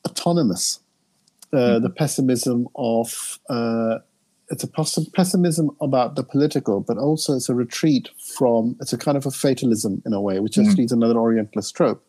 autonomous, 0.06 0.80
uh, 1.52 1.56
mm-hmm. 1.56 1.82
the 1.82 1.90
pessimism 1.90 2.68
of 2.76 3.38
uh, 3.48 3.98
it's 4.50 4.64
a 4.64 4.68
pessimism 5.12 5.70
about 5.80 6.16
the 6.16 6.22
political, 6.22 6.80
but 6.80 6.96
also 6.96 7.34
it's 7.34 7.48
a 7.48 7.54
retreat 7.54 8.08
from 8.18 8.76
it's 8.80 8.92
a 8.92 8.98
kind 8.98 9.16
of 9.16 9.26
a 9.26 9.30
fatalism 9.30 10.02
in 10.06 10.12
a 10.12 10.20
way, 10.20 10.40
which 10.40 10.54
mm-hmm. 10.54 10.68
actually 10.68 10.84
is 10.84 10.92
another 10.92 11.18
Orientalist 11.18 11.74
trope. 11.74 12.04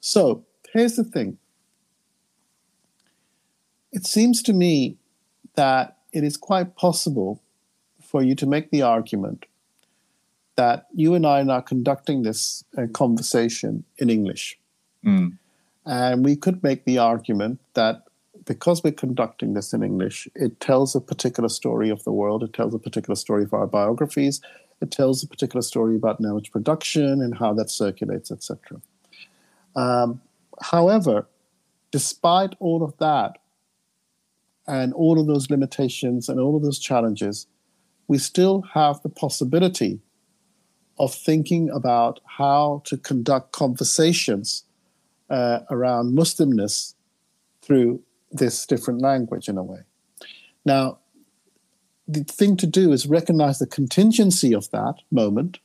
So 0.00 0.44
here's 0.72 0.96
the 0.96 1.04
thing: 1.04 1.38
it 3.92 4.06
seems 4.06 4.42
to 4.42 4.52
me 4.52 4.96
that 5.54 5.96
it 6.12 6.24
is 6.24 6.36
quite 6.36 6.76
possible 6.76 7.42
for 8.02 8.22
you 8.22 8.34
to 8.34 8.46
make 8.46 8.70
the 8.70 8.82
argument 8.82 9.46
that 10.56 10.86
you 10.94 11.14
and 11.14 11.26
I 11.26 11.40
are 11.40 11.44
now 11.44 11.60
conducting 11.60 12.22
this 12.22 12.64
uh, 12.76 12.86
conversation 12.92 13.84
in 13.98 14.10
English. 14.10 14.58
Mm. 15.04 15.38
And 15.86 16.24
we 16.24 16.36
could 16.36 16.62
make 16.62 16.84
the 16.84 16.98
argument 16.98 17.60
that 17.74 18.04
because 18.44 18.82
we're 18.82 18.92
conducting 18.92 19.54
this 19.54 19.72
in 19.72 19.82
English, 19.82 20.28
it 20.34 20.60
tells 20.60 20.94
a 20.94 21.00
particular 21.00 21.48
story 21.48 21.88
of 21.88 22.02
the 22.04 22.12
world, 22.12 22.42
it 22.42 22.52
tells 22.52 22.74
a 22.74 22.78
particular 22.78 23.14
story 23.14 23.44
of 23.44 23.54
our 23.54 23.66
biographies, 23.66 24.40
it 24.80 24.90
tells 24.90 25.22
a 25.22 25.28
particular 25.28 25.62
story 25.62 25.94
about 25.94 26.20
knowledge 26.20 26.50
production 26.50 27.22
and 27.22 27.38
how 27.38 27.52
that 27.54 27.70
circulates, 27.70 28.30
etc. 28.30 28.80
Um, 29.76 30.20
however, 30.62 31.26
despite 31.90 32.54
all 32.60 32.82
of 32.82 32.96
that, 32.98 33.38
and 34.66 34.92
all 34.94 35.20
of 35.20 35.26
those 35.26 35.50
limitations 35.50 36.28
and 36.28 36.38
all 36.38 36.56
of 36.56 36.62
those 36.62 36.78
challenges, 36.78 37.46
we 38.08 38.18
still 38.18 38.62
have 38.74 39.00
the 39.02 39.08
possibility 39.08 40.00
of 40.98 41.14
thinking 41.14 41.70
about 41.70 42.20
how 42.26 42.82
to 42.84 42.96
conduct 42.96 43.52
conversations 43.52 44.64
uh, 45.30 45.60
around 45.70 46.16
Muslimness 46.16 46.94
through 47.62 48.02
this 48.30 48.66
different 48.66 49.00
language 49.00 49.48
in 49.48 49.56
a 49.56 49.62
way. 49.62 49.80
Now, 50.64 50.98
the 52.06 52.24
thing 52.24 52.56
to 52.58 52.66
do 52.66 52.92
is 52.92 53.06
recognize 53.06 53.58
the 53.58 53.66
contingency 53.66 54.54
of 54.54 54.70
that 54.72 54.96
moment 55.10 55.58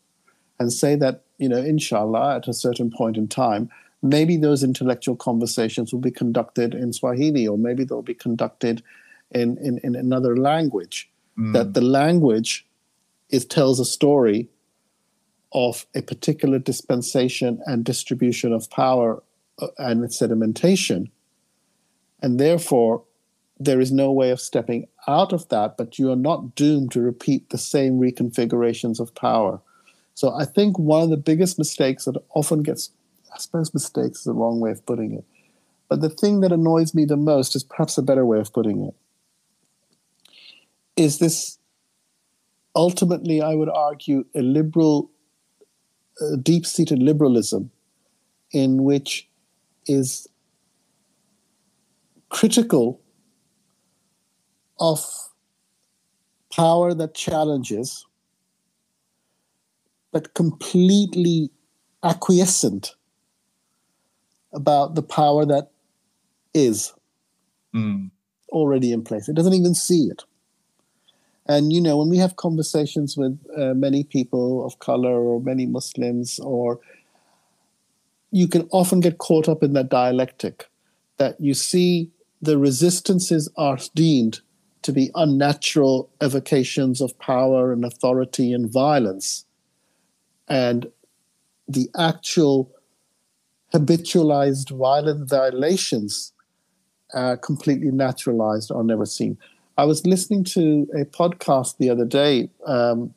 and 0.60 0.72
say 0.72 0.96
that, 0.96 1.24
you 1.38 1.50
know, 1.50 1.58
inshallah, 1.58 2.38
at 2.38 2.48
a 2.48 2.54
certain 2.54 2.92
point 2.92 3.18
in 3.18 3.28
time, 3.28 3.70
maybe 4.06 4.38
those 4.38 4.64
intellectual 4.64 5.16
conversations 5.16 5.92
will 5.92 6.02
be 6.02 6.12
conducted 6.12 6.74
in 6.74 6.94
Swahili 6.94 7.48
or 7.48 7.58
maybe 7.58 7.84
they'll 7.84 8.02
be 8.02 8.14
conducted 8.14 8.84
in, 9.32 9.58
in, 9.58 9.80
in 9.84 9.96
another 9.96 10.38
language. 10.38 11.10
Mm. 11.38 11.54
That 11.54 11.74
the 11.74 11.82
language 11.82 12.66
it 13.30 13.50
tells 13.50 13.80
a 13.80 13.86
story 13.86 14.50
of 15.52 15.86
a 15.96 16.02
particular 16.02 16.60
dispensation 16.60 17.62
and 17.66 17.84
distribution 17.84 18.54
of 18.54 18.70
power 18.70 19.24
uh, 19.60 19.68
and 19.78 20.04
sedimentation 20.04 21.10
and 22.26 22.40
therefore, 22.40 23.04
there 23.60 23.80
is 23.80 23.92
no 23.92 24.12
way 24.12 24.32
of 24.32 24.42
stepping 24.42 24.88
out 25.08 25.32
of 25.32 25.48
that, 25.50 25.78
but 25.78 26.00
you 26.00 26.12
are 26.12 26.16
not 26.16 26.56
doomed 26.56 26.92
to 26.94 27.02
repeat 27.02 27.52
the 27.52 27.58
same 27.60 28.00
reconfigurations 28.00 29.00
of 29.00 29.14
power. 29.14 29.62
So 30.16 30.34
I 30.34 30.46
think 30.46 30.80
one 30.80 31.04
of 31.04 31.12
the 31.12 31.18
biggest 31.18 31.60
mistakes 31.60 32.06
that 32.06 32.16
often 32.34 32.64
gets, 32.64 32.90
I 33.36 33.38
suppose 33.38 33.74
mistakes 33.74 34.20
is 34.20 34.24
the 34.24 34.34
wrong 34.34 34.62
way 34.62 34.72
of 34.72 34.86
putting 34.86 35.12
it, 35.12 35.26
but 35.90 36.00
the 36.00 36.10
thing 36.10 36.40
that 36.40 36.54
annoys 36.54 36.96
me 36.96 37.04
the 37.04 37.18
most 37.18 37.56
is 37.56 37.64
perhaps 37.64 37.98
a 37.98 38.02
better 38.02 38.26
way 38.26 38.40
of 38.40 38.54
putting 38.54 38.82
it, 38.82 38.96
is 40.96 41.20
this 41.20 41.60
ultimately, 42.76 43.42
I 43.42 43.56
would 43.56 43.70
argue, 43.70 44.26
a 44.34 44.42
liberal, 44.42 45.12
deep 46.42 46.66
seated 46.66 47.04
liberalism 47.04 47.72
in 48.52 48.84
which 48.84 49.28
is 49.86 50.28
critical 52.30 53.02
of 54.80 55.06
power 56.54 56.94
that 56.94 57.14
challenges, 57.14 58.06
but 60.14 60.34
completely 60.34 61.52
acquiescent 62.02 62.96
about 64.56 64.96
the 64.96 65.04
power 65.04 65.46
that 65.46 65.70
is 66.54 66.94
mm. 67.76 68.10
already 68.50 68.92
in 68.92 69.04
place. 69.04 69.30
It 69.30 69.36
doesn't 69.36 69.54
even 69.54 69.76
see 69.76 70.06
it. 70.06 70.24
And 71.48 71.72
you 71.72 71.80
know, 71.82 71.98
when 71.98 72.10
we 72.10 72.18
have 72.18 72.38
conversations 72.38 73.16
with 73.16 73.40
uh, 73.56 73.74
many 73.76 74.04
people 74.04 74.66
of 74.66 74.80
color 74.80 75.22
or 75.22 75.40
many 75.42 75.66
Muslims, 75.68 76.40
or 76.40 76.80
you 78.32 78.48
can 78.48 78.68
often 78.72 79.00
get 79.00 79.20
caught 79.20 79.48
up 79.48 79.62
in 79.62 79.74
that 79.74 79.90
dialectic 79.90 80.68
that 81.18 81.40
you 81.40 81.54
see 81.54 82.10
the 82.42 82.58
resistances 82.58 83.50
are 83.58 83.78
deemed 83.94 84.42
to 84.82 84.92
be 84.92 85.10
unnatural 85.16 86.10
evocations 86.22 87.02
of 87.02 87.18
power 87.18 87.72
and 87.72 87.84
authority 87.86 88.54
and 88.54 88.70
violence. 88.70 89.46
And 90.48 90.92
the 91.68 91.90
actual 91.98 92.75
habitualized 93.76 94.70
violent 94.70 95.30
violations 95.30 96.32
are 97.14 97.36
completely 97.36 97.92
naturalized 97.92 98.72
or 98.72 98.84
never 98.84 99.06
seen. 99.06 99.38
I 99.78 99.84
was 99.84 100.06
listening 100.06 100.46
to 100.56 100.88
a 100.96 101.04
podcast 101.04 101.78
the 101.78 101.90
other 101.90 102.06
day, 102.06 102.50
um, 102.66 103.14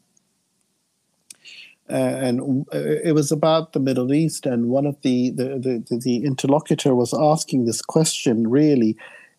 and 1.89 2.67
it 2.73 3.15
was 3.15 3.31
about 3.31 3.73
the 3.73 3.81
Middle 3.81 4.13
East, 4.13 4.47
and 4.47 4.69
one 4.69 4.85
of 4.85 5.01
the 5.03 5.31
the, 5.31 5.85
the 5.89 5.99
the 5.99 6.25
interlocutor 6.25 6.95
was 6.95 7.15
asking 7.15 7.65
this 7.65 7.81
question. 7.81 8.51
Really, 8.51 8.97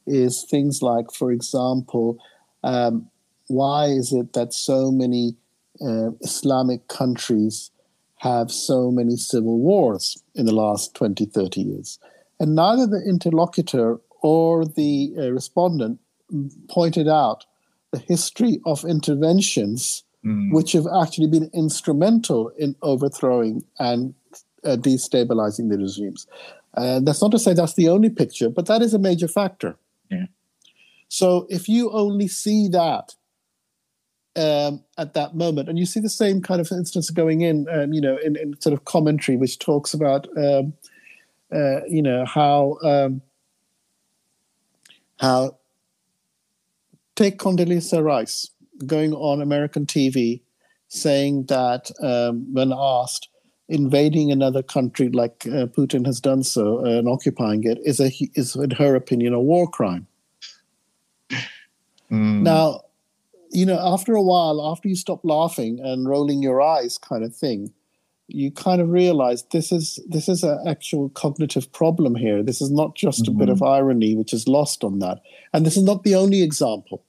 is 0.08 0.44
things 0.44 0.82
like, 0.82 1.12
for 1.12 1.32
example, 1.32 2.18
um, 2.64 3.10
why 3.48 3.86
is 3.88 4.14
it 4.14 4.32
that 4.34 4.54
so 4.54 4.90
many 4.92 5.36
uh, 5.82 6.12
Islamic 6.22 6.88
countries 6.88 7.72
have 8.20 8.52
so 8.52 8.92
many 8.92 9.16
civil 9.16 9.60
wars 9.60 10.22
in 10.36 10.46
the 10.46 10.56
last 10.56 10.96
20, 10.96 11.26
30 11.26 11.62
years? 11.62 12.00
And 12.40 12.56
neither 12.56 12.88
the 12.88 13.04
interlocutor 13.08 14.00
or 14.22 14.66
the 14.66 15.14
uh, 15.18 15.32
respondent 15.32 16.00
pointed 16.70 17.08
out 17.08 17.46
the 17.92 18.00
history 18.00 18.62
of 18.66 18.86
interventions 18.86 20.04
mm. 20.26 20.52
which 20.52 20.74
have 20.74 20.88
actually 21.02 21.28
been 21.28 21.50
instrumental 21.54 22.50
in 22.58 22.76
overthrowing 22.82 23.64
and 23.78 24.14
uh, 24.64 24.76
destabilizing 24.76 25.70
the 25.70 25.78
regimes. 25.78 26.28
And 26.76 27.08
that's 27.08 27.22
not 27.22 27.32
to 27.32 27.40
say 27.40 27.54
that's 27.54 27.76
the 27.76 27.90
only 27.90 28.10
picture, 28.10 28.50
but 28.50 28.68
that 28.68 28.82
is 28.82 28.94
a 28.94 29.00
major 29.00 29.28
factor. 29.28 29.78
Yeah. 30.10 30.26
So 31.08 31.48
if 31.50 31.68
you 31.68 31.92
only 31.92 32.28
see 32.28 32.68
that 32.70 33.16
um, 34.40 34.84
at 34.98 35.14
that 35.14 35.36
moment, 35.36 35.70
and 35.70 35.78
you 35.78 35.86
see 35.86 36.00
the 36.00 36.10
same 36.10 36.42
kind 36.42 36.62
of 36.62 36.72
instance 36.72 37.10
going 37.10 37.42
in, 37.42 37.68
um, 37.70 37.94
you 37.94 38.02
know, 38.02 38.18
in, 38.18 38.36
in, 38.36 38.60
sort 38.62 38.74
of 38.74 38.86
commentary, 38.86 39.38
which 39.38 39.60
talks 39.60 39.94
about, 39.94 40.28
um, 40.38 40.74
uh, 41.54 41.84
you 41.88 42.02
know, 42.02 42.26
how 42.26 42.78
um, 42.84 43.22
how 45.20 45.58
take 47.16 47.38
Condoleezza 47.38 48.04
Rice 48.04 48.50
going 48.86 49.14
on 49.14 49.42
American 49.42 49.86
TV 49.86 50.42
saying 50.88 51.46
that 51.46 51.92
um, 52.02 52.48
when 52.54 52.72
asked, 52.74 53.30
invading 53.68 54.32
another 54.32 54.64
country 54.64 55.10
like 55.10 55.46
uh, 55.48 55.68
Putin 55.68 56.06
has 56.06 56.20
done 56.20 56.44
so 56.44 56.80
uh, 56.80 56.90
and 56.98 57.08
occupying 57.08 57.64
it 57.64 57.78
is 57.86 58.00
a 58.00 58.12
is 58.34 58.56
in 58.56 58.72
her 58.72 58.96
opinion 58.96 59.34
a 59.34 59.40
war 59.40 59.70
crime. 59.70 60.08
Mm. 62.12 62.42
Now, 62.42 62.82
you 63.52 63.66
know, 63.66 63.80
after 63.82 64.14
a 64.14 64.22
while, 64.22 64.66
after 64.72 64.88
you 64.88 64.96
stop 64.96 65.22
laughing 65.24 65.80
and 65.80 66.08
rolling 66.08 66.42
your 66.42 66.62
eyes, 66.62 66.98
kind 66.98 67.24
of 67.24 67.36
thing, 67.36 67.74
you 68.28 68.52
kind 68.52 68.80
of 68.80 68.90
realize 68.90 69.44
this 69.52 69.72
is 69.72 70.00
this 70.08 70.30
is 70.30 70.44
an 70.44 70.60
actual 70.68 71.10
cognitive 71.10 71.72
problem 71.72 72.16
here. 72.16 72.44
This 72.44 72.62
is 72.62 72.72
not 72.72 72.96
just 72.96 73.24
mm-hmm. 73.24 73.36
a 73.36 73.40
bit 73.40 73.50
of 73.50 73.58
mm-hmm. 73.58 73.74
irony 73.74 74.16
which 74.16 74.34
is 74.34 74.48
lost 74.48 74.84
on 74.84 75.00
that, 75.00 75.22
and 75.54 75.66
this 75.66 75.78
is 75.78 75.84
not 75.84 76.04
the 76.04 76.16
only 76.16 76.44
example. 76.44 77.04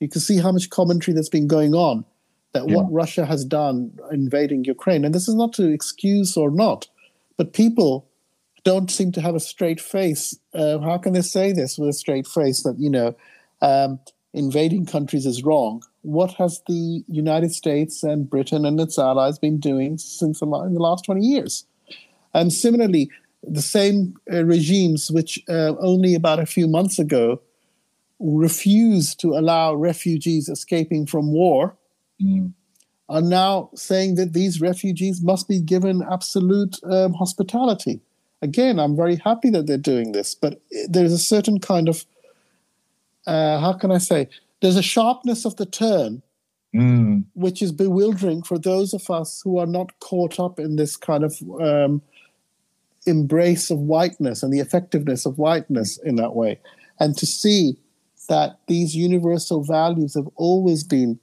You 0.00 0.08
can 0.08 0.20
see 0.20 0.38
how 0.38 0.52
much 0.52 0.68
commentary 0.68 1.14
that's 1.14 1.28
been 1.28 1.46
going 1.46 1.74
on 1.74 2.04
that 2.52 2.68
yeah. 2.68 2.76
what 2.76 2.92
Russia 2.92 3.24
has 3.24 3.44
done 3.44 3.98
invading 4.10 4.64
Ukraine, 4.64 5.04
and 5.04 5.14
this 5.14 5.28
is 5.28 5.34
not 5.34 5.52
to 5.54 5.68
excuse 5.68 6.36
or 6.36 6.50
not, 6.50 6.88
but 7.36 7.52
people 7.52 8.08
don't 8.64 8.90
seem 8.90 9.12
to 9.12 9.20
have 9.20 9.36
a 9.36 9.40
straight 9.40 9.80
face. 9.80 10.36
Uh, 10.52 10.78
how 10.78 10.98
can 10.98 11.12
they 11.12 11.22
say 11.22 11.52
this 11.52 11.78
with 11.78 11.88
a 11.88 11.92
straight 11.92 12.26
face 12.26 12.64
that 12.64 12.76
you 12.78 12.90
know 12.90 13.14
um, 13.62 14.00
invading 14.36 14.86
countries 14.86 15.26
is 15.26 15.42
wrong? 15.42 15.82
What 16.02 16.32
has 16.34 16.62
the 16.68 17.02
United 17.08 17.52
States 17.52 18.04
and 18.04 18.30
Britain 18.30 18.64
and 18.64 18.78
its 18.78 18.98
allies 18.98 19.38
been 19.38 19.58
doing 19.58 19.98
since 19.98 20.38
the, 20.40 20.46
in 20.46 20.74
the 20.74 20.80
last 20.80 21.04
twenty 21.04 21.26
years? 21.26 21.66
And 22.32 22.52
similarly, 22.52 23.10
the 23.42 23.62
same 23.62 24.14
uh, 24.32 24.44
regimes 24.44 25.10
which 25.10 25.42
uh, 25.48 25.74
only 25.80 26.14
about 26.14 26.38
a 26.38 26.46
few 26.46 26.68
months 26.68 26.98
ago 26.98 27.40
refused 28.18 29.20
to 29.20 29.28
allow 29.34 29.74
refugees 29.74 30.48
escaping 30.48 31.06
from 31.06 31.32
war 31.32 31.76
mm. 32.20 32.52
are 33.08 33.22
now 33.22 33.70
saying 33.74 34.16
that 34.16 34.32
these 34.32 34.60
refugees 34.60 35.22
must 35.22 35.48
be 35.48 35.60
given 35.60 36.02
absolute 36.10 36.78
um, 36.84 37.12
hospitality. 37.14 38.00
Again, 38.42 38.78
I'm 38.78 38.96
very 38.96 39.16
happy 39.16 39.50
that 39.50 39.66
they're 39.66 39.78
doing 39.78 40.12
this, 40.12 40.34
but 40.34 40.60
there's 40.88 41.12
a 41.12 41.18
certain 41.18 41.58
kind 41.58 41.88
of, 41.88 42.04
uh, 43.26 43.60
how 43.60 43.72
can 43.72 43.90
I 43.90 43.98
say, 43.98 44.28
there's 44.60 44.76
a 44.76 44.82
sharpness 44.82 45.44
of 45.44 45.56
the 45.56 45.66
turn 45.66 46.22
mm. 46.74 47.24
which 47.34 47.62
is 47.62 47.72
bewildering 47.72 48.42
for 48.42 48.58
those 48.58 48.94
of 48.94 49.08
us 49.10 49.40
who 49.42 49.58
are 49.58 49.66
not 49.66 49.98
caught 50.00 50.38
up 50.38 50.58
in 50.58 50.76
this 50.76 50.96
kind 50.96 51.24
of 51.24 51.36
um, 51.60 52.02
embrace 53.06 53.70
of 53.70 53.78
whiteness 53.78 54.42
and 54.42 54.52
the 54.52 54.60
effectiveness 54.60 55.26
of 55.26 55.38
whiteness 55.38 55.98
in 55.98 56.16
that 56.16 56.34
way. 56.34 56.58
And 56.98 57.16
to 57.18 57.26
see 57.26 57.78
that 58.28 58.58
these 58.66 58.96
universal 58.96 59.62
values 59.62 60.14
have 60.14 60.28
always 60.36 60.82
been 60.82 61.18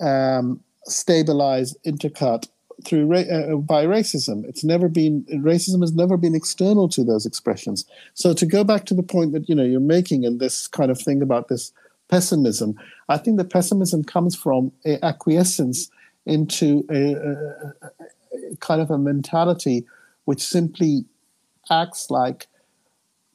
um, 0.00 0.60
stabilized, 0.84 1.76
intercut 1.86 2.48
through 2.84 3.06
ra- 3.06 3.20
uh, 3.20 3.56
by 3.56 3.84
racism. 3.84 4.44
It's 4.44 4.64
never 4.64 4.88
been 4.88 5.24
racism 5.30 5.80
has 5.80 5.94
never 5.94 6.16
been 6.16 6.34
external 6.34 6.88
to 6.90 7.04
those 7.04 7.26
expressions. 7.26 7.84
So 8.14 8.34
to 8.34 8.46
go 8.46 8.64
back 8.64 8.84
to 8.86 8.94
the 8.94 9.02
point 9.02 9.32
that 9.32 9.48
you 9.48 9.54
know 9.54 9.64
you're 9.64 9.80
making 9.80 10.24
and 10.24 10.40
this 10.40 10.66
kind 10.66 10.90
of 10.90 11.00
thing 11.00 11.22
about 11.22 11.48
this 11.48 11.72
pessimism, 12.08 12.74
I 13.08 13.18
think 13.18 13.38
the 13.38 13.44
pessimism 13.44 14.04
comes 14.04 14.36
from 14.36 14.72
a 14.84 15.04
acquiescence 15.04 15.90
into 16.26 16.84
a, 16.90 17.14
a, 17.14 17.88
a 18.52 18.56
kind 18.60 18.80
of 18.80 18.90
a 18.90 18.98
mentality 18.98 19.86
which 20.24 20.42
simply 20.42 21.04
acts 21.70 22.10
like 22.10 22.46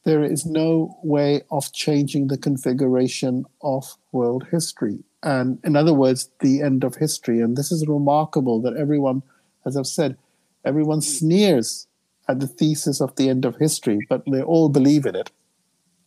there 0.03 0.23
is 0.23 0.45
no 0.45 0.97
way 1.03 1.41
of 1.51 1.71
changing 1.73 2.27
the 2.27 2.37
configuration 2.37 3.45
of 3.61 3.95
world 4.11 4.47
history. 4.51 4.99
And 5.21 5.59
in 5.63 5.75
other 5.75 5.93
words, 5.93 6.29
the 6.39 6.61
end 6.61 6.83
of 6.83 6.95
history. 6.95 7.41
And 7.41 7.57
this 7.57 7.71
is 7.71 7.85
remarkable 7.87 8.61
that 8.61 8.77
everyone, 8.77 9.21
as 9.69 9.77
I've 9.77 9.87
said, 9.87 10.17
everyone 10.65 11.01
sneers 11.01 11.87
at 12.27 12.39
the 12.39 12.47
thesis 12.47 12.99
of 13.01 13.15
the 13.15 13.29
end 13.29 13.45
of 13.45 13.55
history, 13.57 13.99
but 14.09 14.23
they 14.29 14.41
all 14.41 14.69
believe 14.69 15.05
in 15.05 15.15
it. 15.15 15.31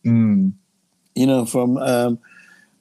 Mm. 0.05 0.53
You 1.15 1.27
know, 1.27 1.45
from 1.45 1.77
um, 1.77 2.19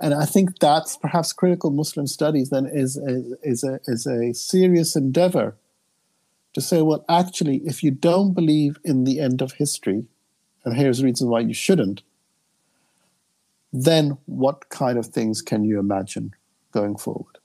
and 0.01 0.15
I 0.15 0.25
think 0.25 0.59
that's 0.59 0.97
perhaps 0.97 1.33
critical 1.33 1.71
Muslim 1.71 2.07
studies 2.07 2.51
then 2.51 2.67
is 2.67 2.97
is, 2.97 3.35
is 3.43 3.65
a 3.65 3.81
is 3.87 4.07
a 4.07 4.35
serious 4.35 4.97
endeavor 4.97 5.57
to 6.55 6.61
say, 6.61 6.83
well, 6.83 7.05
actually, 7.09 7.59
if 7.65 7.83
you 7.83 7.91
don't 7.91 8.35
believe 8.35 8.79
in 8.85 9.05
the 9.05 9.21
end 9.21 9.41
of 9.41 9.53
history, 9.53 10.05
and 10.65 10.77
here's 10.77 10.99
the 10.99 11.05
reason 11.05 11.29
why 11.29 11.41
you 11.41 11.55
shouldn't, 11.55 12.03
then 13.73 14.19
what 14.27 14.69
kind 14.69 14.99
of 14.99 15.07
things 15.07 15.41
can 15.41 15.65
you 15.65 15.79
imagine 15.79 16.35
going 16.73 16.97
forward? 16.97 17.39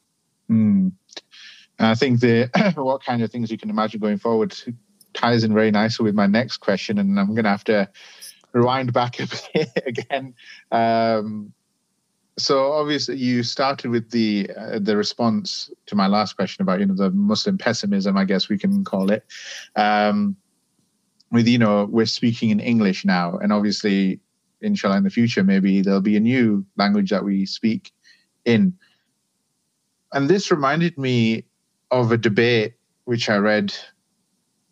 Mm. 0.50 0.92
I 1.80 1.96
think 1.96 2.20
the 2.20 2.50
what 2.76 3.04
kind 3.04 3.22
of 3.22 3.32
things 3.32 3.52
you 3.52 3.58
can 3.58 3.70
imagine 3.70 4.00
going 4.00 4.18
forward 4.18 4.56
ties 5.14 5.44
in 5.44 5.54
very 5.54 5.72
nicely 5.72 6.04
with 6.04 6.16
my 6.16 6.28
next 6.28 6.58
question, 6.58 6.98
and 6.98 7.20
I'm 7.20 7.28
going 7.28 7.44
to 7.44 7.50
have 7.50 7.64
to 7.66 7.90
rewind 8.54 8.94
back 8.94 9.20
a 9.20 9.28
bit 9.54 9.70
again. 9.86 10.34
Um, 10.72 11.54
so 12.38 12.72
obviously, 12.74 13.18
you 13.18 13.44
started 13.44 13.90
with 13.90 14.12
the 14.12 14.50
uh, 14.56 14.80
the 14.80 14.98
response 14.98 15.72
to 15.88 15.96
my 15.96 16.08
last 16.08 16.36
question 16.36 16.64
about 16.64 16.80
you 16.80 16.86
know 16.86 16.96
the 16.96 17.12
Muslim 17.12 17.58
pessimism, 17.58 18.18
I 18.18 18.26
guess 18.26 18.50
we 18.50 18.58
can 18.58 18.84
call 18.84 19.12
it. 19.12 19.26
Um, 19.76 20.36
with 21.32 21.48
you 21.48 21.58
know 21.58 21.86
we're 21.86 22.06
speaking 22.06 22.50
in 22.50 22.60
english 22.60 23.06
now 23.06 23.38
and 23.38 23.52
obviously 23.52 24.20
inshallah 24.62 24.98
in 24.98 25.04
the 25.04 25.10
future 25.10 25.44
maybe 25.44 25.82
there'll 25.82 26.02
be 26.02 26.18
a 26.18 26.22
new 26.22 26.66
language 26.78 27.10
that 27.10 27.24
we 27.24 27.46
speak 27.46 27.92
in 28.46 28.74
and 30.14 30.30
this 30.30 30.52
reminded 30.52 30.98
me 30.98 31.44
of 31.92 32.12
a 32.12 32.18
debate 32.18 32.74
which 33.06 33.30
i 33.30 33.38
read 33.38 33.74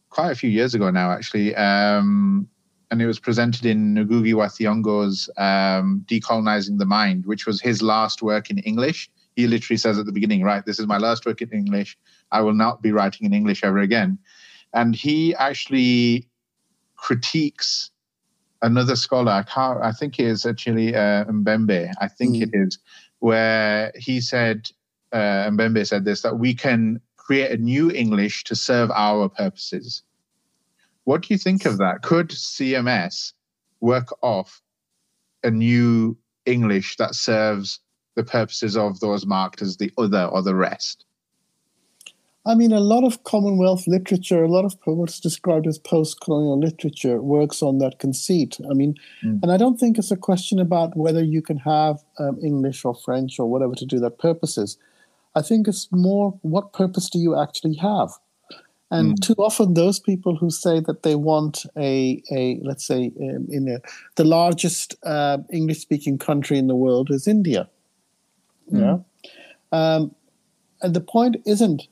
quite 0.10 0.32
a 0.32 0.36
few 0.36 0.49
years 0.49 0.73
ago 0.73 0.89
now 0.89 1.12
actually 1.12 1.56
um, 1.56 2.47
and 2.91 3.01
it 3.01 3.08
was 3.08 3.19
presented 3.19 3.65
in 3.65 3.95
Ngugi 3.95 4.34
wa 4.34 4.47
Thiong'o's 4.47 5.30
um, 5.38 6.06
Decolonizing 6.08 6.78
the 6.78 6.86
Mind, 6.86 7.25
which 7.25 7.45
was 7.45 7.60
his 7.60 7.82
last 7.82 8.21
work 8.21 8.49
in 8.49 8.60
English. 8.60 9.10
He 9.36 9.47
literally 9.47 9.78
says 9.78 9.97
at 9.97 10.06
the 10.06 10.12
beginning, 10.12 10.43
right, 10.43 10.65
this 10.65 10.80
is 10.80 10.88
my 10.88 10.97
last 10.97 11.25
work 11.25 11.41
in 11.41 11.51
English. 11.51 11.97
I 12.32 12.41
will 12.41 12.54
not 12.54 12.82
be 12.82 12.91
writing 12.91 13.25
in 13.25 13.34
English 13.34 13.63
ever 13.63 13.80
again. 13.80 14.17
And 14.73 14.95
he 14.95 15.36
actually 15.36 16.30
critiques 16.95 17.91
another 18.62 18.95
scholar. 18.95 19.32
I 19.32 19.43
can't. 19.43 19.82
I 19.82 19.91
think 19.91 20.19
it 20.19 20.28
is 20.28 20.45
actually 20.45 20.95
uh, 20.95 21.25
Mbembe. 21.25 21.91
I 21.99 22.08
think 22.08 22.36
mm. 22.36 22.43
it 22.43 22.49
is 22.54 22.78
where 23.19 23.91
he 23.95 24.21
said 24.21 24.69
uh, 25.12 25.49
Mbembe 25.49 25.86
said 25.88 26.06
this 26.06 26.21
that 26.21 26.39
we 26.39 26.54
can 26.54 27.01
create 27.25 27.51
a 27.51 27.57
new 27.57 27.91
English 27.91 28.43
to 28.43 28.55
serve 28.55 28.91
our 28.91 29.27
purposes. 29.27 30.03
What 31.05 31.23
do 31.23 31.33
you 31.33 31.39
think 31.39 31.65
of 31.65 31.79
that? 31.79 32.03
Could 32.03 32.29
CMS 32.29 33.33
work 33.79 34.15
off 34.21 34.61
a 35.43 35.49
new 35.49 36.17
English 36.45 36.97
that 36.97 37.15
serves 37.15 37.79
the 38.15 38.23
purposes 38.23 38.77
of 38.77 38.99
those 38.99 39.25
marked 39.25 39.61
as 39.61 39.77
the 39.77 39.91
other 39.97 40.25
or 40.25 40.43
the 40.43 40.55
rest? 40.55 41.05
I 42.47 42.53
mean, 42.53 42.71
a 42.71 42.79
lot 42.79 43.03
of 43.03 43.23
Commonwealth 43.23 43.88
literature, 43.88 44.43
a 44.43 44.47
lot 44.47 44.65
of 44.65 44.75
what's 44.85 45.19
described 45.19 45.65
as 45.65 45.79
post 45.79 46.21
colonial 46.21 46.59
literature 46.59 47.19
works 47.19 47.63
on 47.63 47.79
that 47.79 47.97
conceit. 47.97 48.59
I 48.69 48.75
mean, 48.75 48.93
mm. 49.23 49.39
and 49.41 49.51
I 49.51 49.57
don't 49.57 49.79
think 49.79 49.97
it's 49.97 50.11
a 50.11 50.15
question 50.15 50.59
about 50.59 50.95
whether 50.95 51.23
you 51.23 51.41
can 51.41 51.57
have 51.57 52.03
um, 52.19 52.38
English 52.43 52.85
or 52.85 52.93
French 52.93 53.39
or 53.39 53.49
whatever 53.49 53.73
to 53.73 53.85
do 53.85 53.99
that 53.99 54.19
purposes. 54.19 54.77
I 55.36 55.41
think 55.41 55.67
it's 55.67 55.88
more 55.91 56.38
what 56.41 56.74
purpose 56.74 57.10
do 57.10 57.19
you 57.19 57.39
actually 57.39 57.76
have? 57.76 58.12
And 58.91 59.13
mm. 59.13 59.21
too 59.21 59.36
often, 59.38 59.74
those 59.74 60.00
people 60.00 60.36
who 60.36 60.50
say 60.50 60.80
that 60.82 61.04
they 61.04 61.15
want 61.15 61.65
a, 61.76 62.21
a 62.32 62.60
let's 62.62 62.86
say, 62.86 63.12
um, 63.19 63.48
in 63.50 63.67
a, 63.67 63.80
the 64.15 64.24
largest 64.24 64.95
uh, 65.04 65.39
English 65.52 65.80
speaking 65.80 66.17
country 66.17 66.58
in 66.58 66.67
the 66.67 66.76
world 66.76 67.10
is 67.10 67.28
India. 67.28 67.67
Mm. 68.71 68.80
Yeah. 68.80 68.98
Um, 69.71 70.15
and 70.82 70.93
the 70.93 71.02
point 71.02 71.38
isn't 71.45 71.88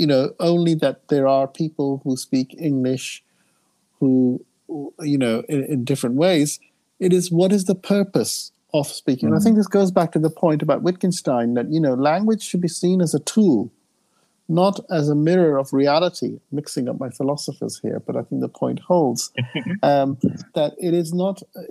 you 0.00 0.06
know, 0.06 0.32
only 0.40 0.72
that 0.76 1.08
there 1.08 1.28
are 1.28 1.46
people 1.46 2.00
who 2.04 2.16
speak 2.16 2.56
English 2.58 3.22
who, 3.98 4.42
you 5.00 5.18
know, 5.18 5.42
in, 5.46 5.62
in 5.64 5.84
different 5.84 6.16
ways. 6.16 6.58
It 6.98 7.12
is 7.12 7.30
what 7.30 7.52
is 7.52 7.66
the 7.66 7.74
purpose 7.74 8.50
of 8.72 8.86
speaking? 8.86 9.30
Mm. 9.30 9.36
I 9.36 9.40
think 9.40 9.56
this 9.56 9.66
goes 9.66 9.90
back 9.90 10.12
to 10.12 10.18
the 10.18 10.30
point 10.30 10.62
about 10.62 10.82
Wittgenstein 10.82 11.54
that, 11.54 11.70
you 11.70 11.80
know, 11.80 11.94
language 11.94 12.42
should 12.42 12.60
be 12.60 12.68
seen 12.68 13.00
as 13.00 13.14
a 13.14 13.20
tool, 13.20 13.72
not 14.48 14.80
as 14.90 15.08
a 15.08 15.14
mirror 15.14 15.58
of 15.58 15.72
reality. 15.72 16.40
Mixing 16.50 16.88
up 16.88 16.98
my 16.98 17.10
philosophers 17.10 17.80
here, 17.80 18.00
but 18.00 18.16
I 18.16 18.22
think 18.22 18.40
the 18.40 18.48
point 18.48 18.80
holds 18.80 19.32
um, 19.82 20.18
that 20.54 20.74
it 20.78 20.94
is 20.94 21.12
not. 21.12 21.42
Uh, 21.56 21.62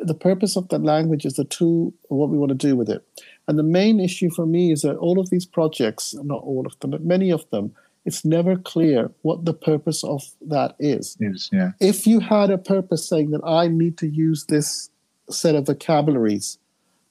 the 0.00 0.14
purpose 0.14 0.54
of 0.54 0.68
that 0.68 0.82
language 0.82 1.24
is 1.24 1.34
the 1.34 1.44
tool, 1.44 1.94
what 2.08 2.28
we 2.28 2.36
want 2.36 2.50
to 2.50 2.54
do 2.54 2.76
with 2.76 2.90
it. 2.90 3.02
And 3.48 3.58
the 3.58 3.62
main 3.62 4.00
issue 4.00 4.28
for 4.28 4.44
me 4.44 4.70
is 4.70 4.82
that 4.82 4.96
all 4.96 5.18
of 5.18 5.30
these 5.30 5.46
projects, 5.46 6.14
not 6.22 6.42
all 6.42 6.66
of 6.66 6.78
them, 6.80 6.90
but 6.90 7.04
many 7.04 7.30
of 7.30 7.48
them, 7.48 7.74
it's 8.04 8.24
never 8.24 8.56
clear 8.56 9.10
what 9.22 9.44
the 9.44 9.54
purpose 9.54 10.04
of 10.04 10.22
that 10.42 10.76
is. 10.78 11.16
Is 11.20 11.48
yeah. 11.52 11.72
If 11.80 12.06
you 12.06 12.20
had 12.20 12.50
a 12.50 12.58
purpose 12.58 13.08
saying 13.08 13.30
that 13.30 13.42
I 13.44 13.68
need 13.68 13.96
to 13.98 14.08
use 14.08 14.44
this 14.46 14.90
set 15.30 15.54
of 15.54 15.66
vocabularies 15.66 16.58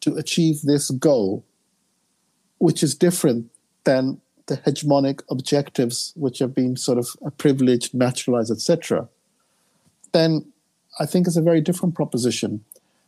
to 0.02 0.16
achieve 0.16 0.62
this 0.62 0.92
goal, 0.92 1.46
which 2.58 2.84
is 2.84 2.96
different 2.96 3.50
than 3.84 4.20
the 4.48 4.58
hegemonic 4.58 5.22
objectives 5.30 6.14
which 6.16 6.40
have 6.40 6.54
been 6.54 6.76
sort 6.76 6.98
of 6.98 7.08
privileged, 7.38 7.94
naturalized, 7.94 8.52
etc., 8.52 9.08
then 10.12 10.46
I 11.00 11.06
think 11.06 11.26
it's 11.26 11.38
a 11.38 11.42
very 11.42 11.62
different 11.62 11.96
proposition 11.96 12.64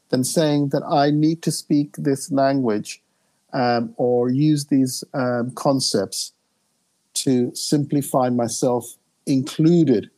than 0.09 0.23
saying 0.23 0.69
that 0.69 0.83
I 0.83 1.11
need 1.11 1.41
to 1.43 1.51
speak 1.51 1.95
this 1.97 2.31
language 2.31 3.01
um, 3.53 3.93
or 3.97 4.29
use 4.29 4.65
these 4.65 5.03
um, 5.13 5.51
concepts 5.51 6.33
to 7.15 7.53
simply 7.55 8.01
find 8.01 8.35
myself 8.35 8.97
included 9.25 10.09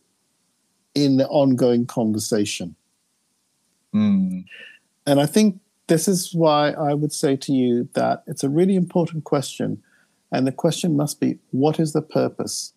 in 0.96 1.18
the 1.18 1.28
ongoing 1.28 1.86
conversation. 1.86 2.76
Mm. 3.94 4.46
And 5.08 5.22
I 5.22 5.26
think 5.26 5.60
this 5.88 6.08
is 6.08 6.36
why 6.36 6.72
I 6.72 6.94
would 6.94 7.14
say 7.14 7.38
to 7.38 7.54
you 7.54 7.88
that 7.94 8.24
it's 8.28 8.44
a 8.44 8.50
really 8.50 8.76
important 8.76 9.24
question. 9.24 9.82
And 10.32 10.46
the 10.46 10.52
question 10.52 10.98
must 10.98 11.22
be 11.22 11.40
what 11.52 11.80
is 11.80 11.94
the 11.94 12.02
purpose? 12.02 12.74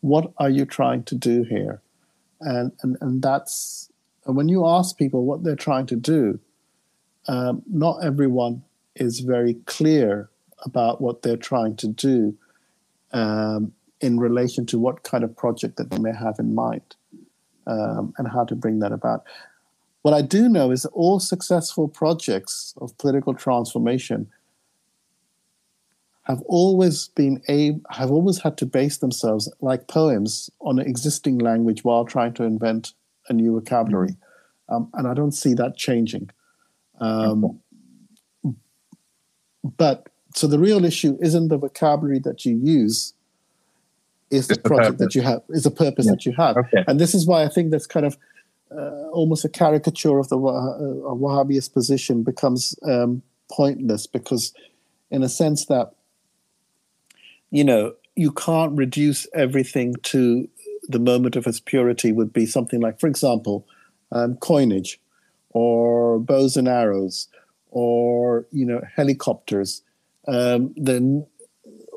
What 0.00 0.32
are 0.38 0.48
you 0.48 0.64
trying 0.64 1.02
to 1.04 1.16
do 1.16 1.42
here? 1.42 1.82
And, 2.40 2.72
and, 2.82 2.96
and 3.00 3.20
that's 3.20 3.90
when 4.24 4.48
you 4.48 4.66
ask 4.66 4.96
people 4.96 5.24
what 5.24 5.42
they're 5.42 5.56
trying 5.56 5.86
to 5.86 5.96
do, 5.96 6.38
um, 7.26 7.62
not 7.70 8.04
everyone 8.04 8.62
is 8.94 9.20
very 9.20 9.54
clear 9.66 10.30
about 10.64 11.00
what 11.00 11.22
they're 11.22 11.36
trying 11.36 11.76
to 11.76 11.88
do 11.88 12.36
um, 13.12 13.72
in 14.00 14.18
relation 14.18 14.64
to 14.66 14.78
what 14.78 15.02
kind 15.02 15.24
of 15.24 15.36
project 15.36 15.76
that 15.76 15.90
they 15.90 15.98
may 15.98 16.14
have 16.14 16.36
in 16.38 16.54
mind 16.54 16.96
um, 17.66 18.14
and 18.18 18.28
how 18.28 18.44
to 18.44 18.54
bring 18.54 18.78
that 18.78 18.92
about. 18.92 19.24
What 20.04 20.12
I 20.12 20.20
do 20.20 20.50
know 20.50 20.70
is 20.70 20.82
that 20.82 20.90
all 20.90 21.18
successful 21.18 21.88
projects 21.88 22.74
of 22.76 22.96
political 22.98 23.32
transformation 23.32 24.28
have 26.24 26.42
always 26.42 27.08
been 27.08 27.40
a 27.48 27.80
have 27.88 28.10
always 28.10 28.38
had 28.38 28.58
to 28.58 28.66
base 28.66 28.98
themselves 28.98 29.50
like 29.62 29.88
poems 29.88 30.50
on 30.60 30.78
an 30.78 30.86
existing 30.86 31.38
language 31.38 31.84
while 31.84 32.04
trying 32.04 32.34
to 32.34 32.42
invent 32.42 32.92
a 33.30 33.32
new 33.32 33.52
vocabulary, 33.52 34.14
um, 34.68 34.90
and 34.92 35.08
I 35.08 35.14
don't 35.14 35.32
see 35.32 35.54
that 35.54 35.78
changing. 35.78 36.28
Um, 37.00 37.60
but 39.62 40.10
so 40.34 40.46
the 40.46 40.58
real 40.58 40.84
issue 40.84 41.16
isn't 41.22 41.48
the 41.48 41.56
vocabulary 41.56 42.18
that 42.18 42.44
you 42.44 42.56
use, 42.56 43.14
is 44.30 44.48
the, 44.48 44.56
the 44.56 44.60
project 44.60 44.98
purpose. 44.98 45.00
that 45.00 45.14
you 45.14 45.22
have, 45.22 45.42
is 45.48 45.62
the 45.62 45.70
purpose 45.70 46.04
yeah. 46.04 46.12
that 46.12 46.26
you 46.26 46.32
have. 46.32 46.58
Okay. 46.58 46.84
And 46.86 47.00
this 47.00 47.14
is 47.14 47.26
why 47.26 47.42
I 47.44 47.48
think 47.48 47.70
that's 47.70 47.86
kind 47.86 48.04
of 48.04 48.18
uh, 48.70 49.08
almost 49.12 49.44
a 49.44 49.48
caricature 49.48 50.18
of 50.18 50.28
the 50.28 50.38
uh, 50.38 51.14
Wahhabist 51.14 51.72
position 51.72 52.22
becomes 52.22 52.74
um, 52.82 53.22
pointless 53.50 54.06
because, 54.06 54.52
in 55.10 55.22
a 55.22 55.28
sense, 55.28 55.66
that 55.66 55.92
you 57.50 57.64
know 57.64 57.94
you 58.16 58.32
can't 58.32 58.76
reduce 58.76 59.26
everything 59.34 59.94
to 60.02 60.48
the 60.88 60.98
moment 60.98 61.36
of 61.36 61.46
its 61.46 61.60
purity. 61.60 62.12
Would 62.12 62.32
be 62.32 62.46
something 62.46 62.80
like, 62.80 63.00
for 63.00 63.06
example, 63.06 63.66
um, 64.12 64.36
coinage, 64.36 65.00
or 65.50 66.18
bows 66.18 66.56
and 66.56 66.68
arrows, 66.68 67.28
or 67.70 68.46
you 68.50 68.66
know 68.66 68.80
helicopters, 68.96 69.82
um, 70.26 70.72
then 70.76 71.26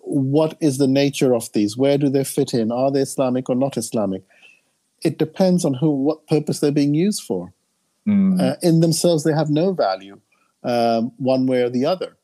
what 0.07 0.57
is 0.59 0.77
the 0.77 0.87
nature 0.87 1.35
of 1.35 1.51
these? 1.51 1.75
Where 1.75 1.97
do 1.97 2.09
they 2.09 2.23
fit 2.23 2.53
in? 2.53 2.71
Are 2.71 2.91
they 2.91 3.01
Islamic 3.01 3.49
or 3.49 3.55
not 3.55 3.77
Islamic? 3.77 4.23
It 5.03 5.17
depends 5.17 5.63
on 5.63 5.75
who, 5.75 5.91
what 5.91 6.27
purpose 6.27 6.59
they're 6.59 6.71
being 6.71 6.93
used 6.93 7.23
for. 7.23 7.53
Mm. 8.07 8.39
Uh, 8.41 8.55
in 8.61 8.79
themselves, 8.79 9.23
they 9.23 9.33
have 9.33 9.49
no 9.49 9.73
value, 9.73 10.19
um, 10.63 11.11
one 11.17 11.45
way 11.45 11.61
or 11.61 11.69
the 11.69 11.85
other. 11.85 12.17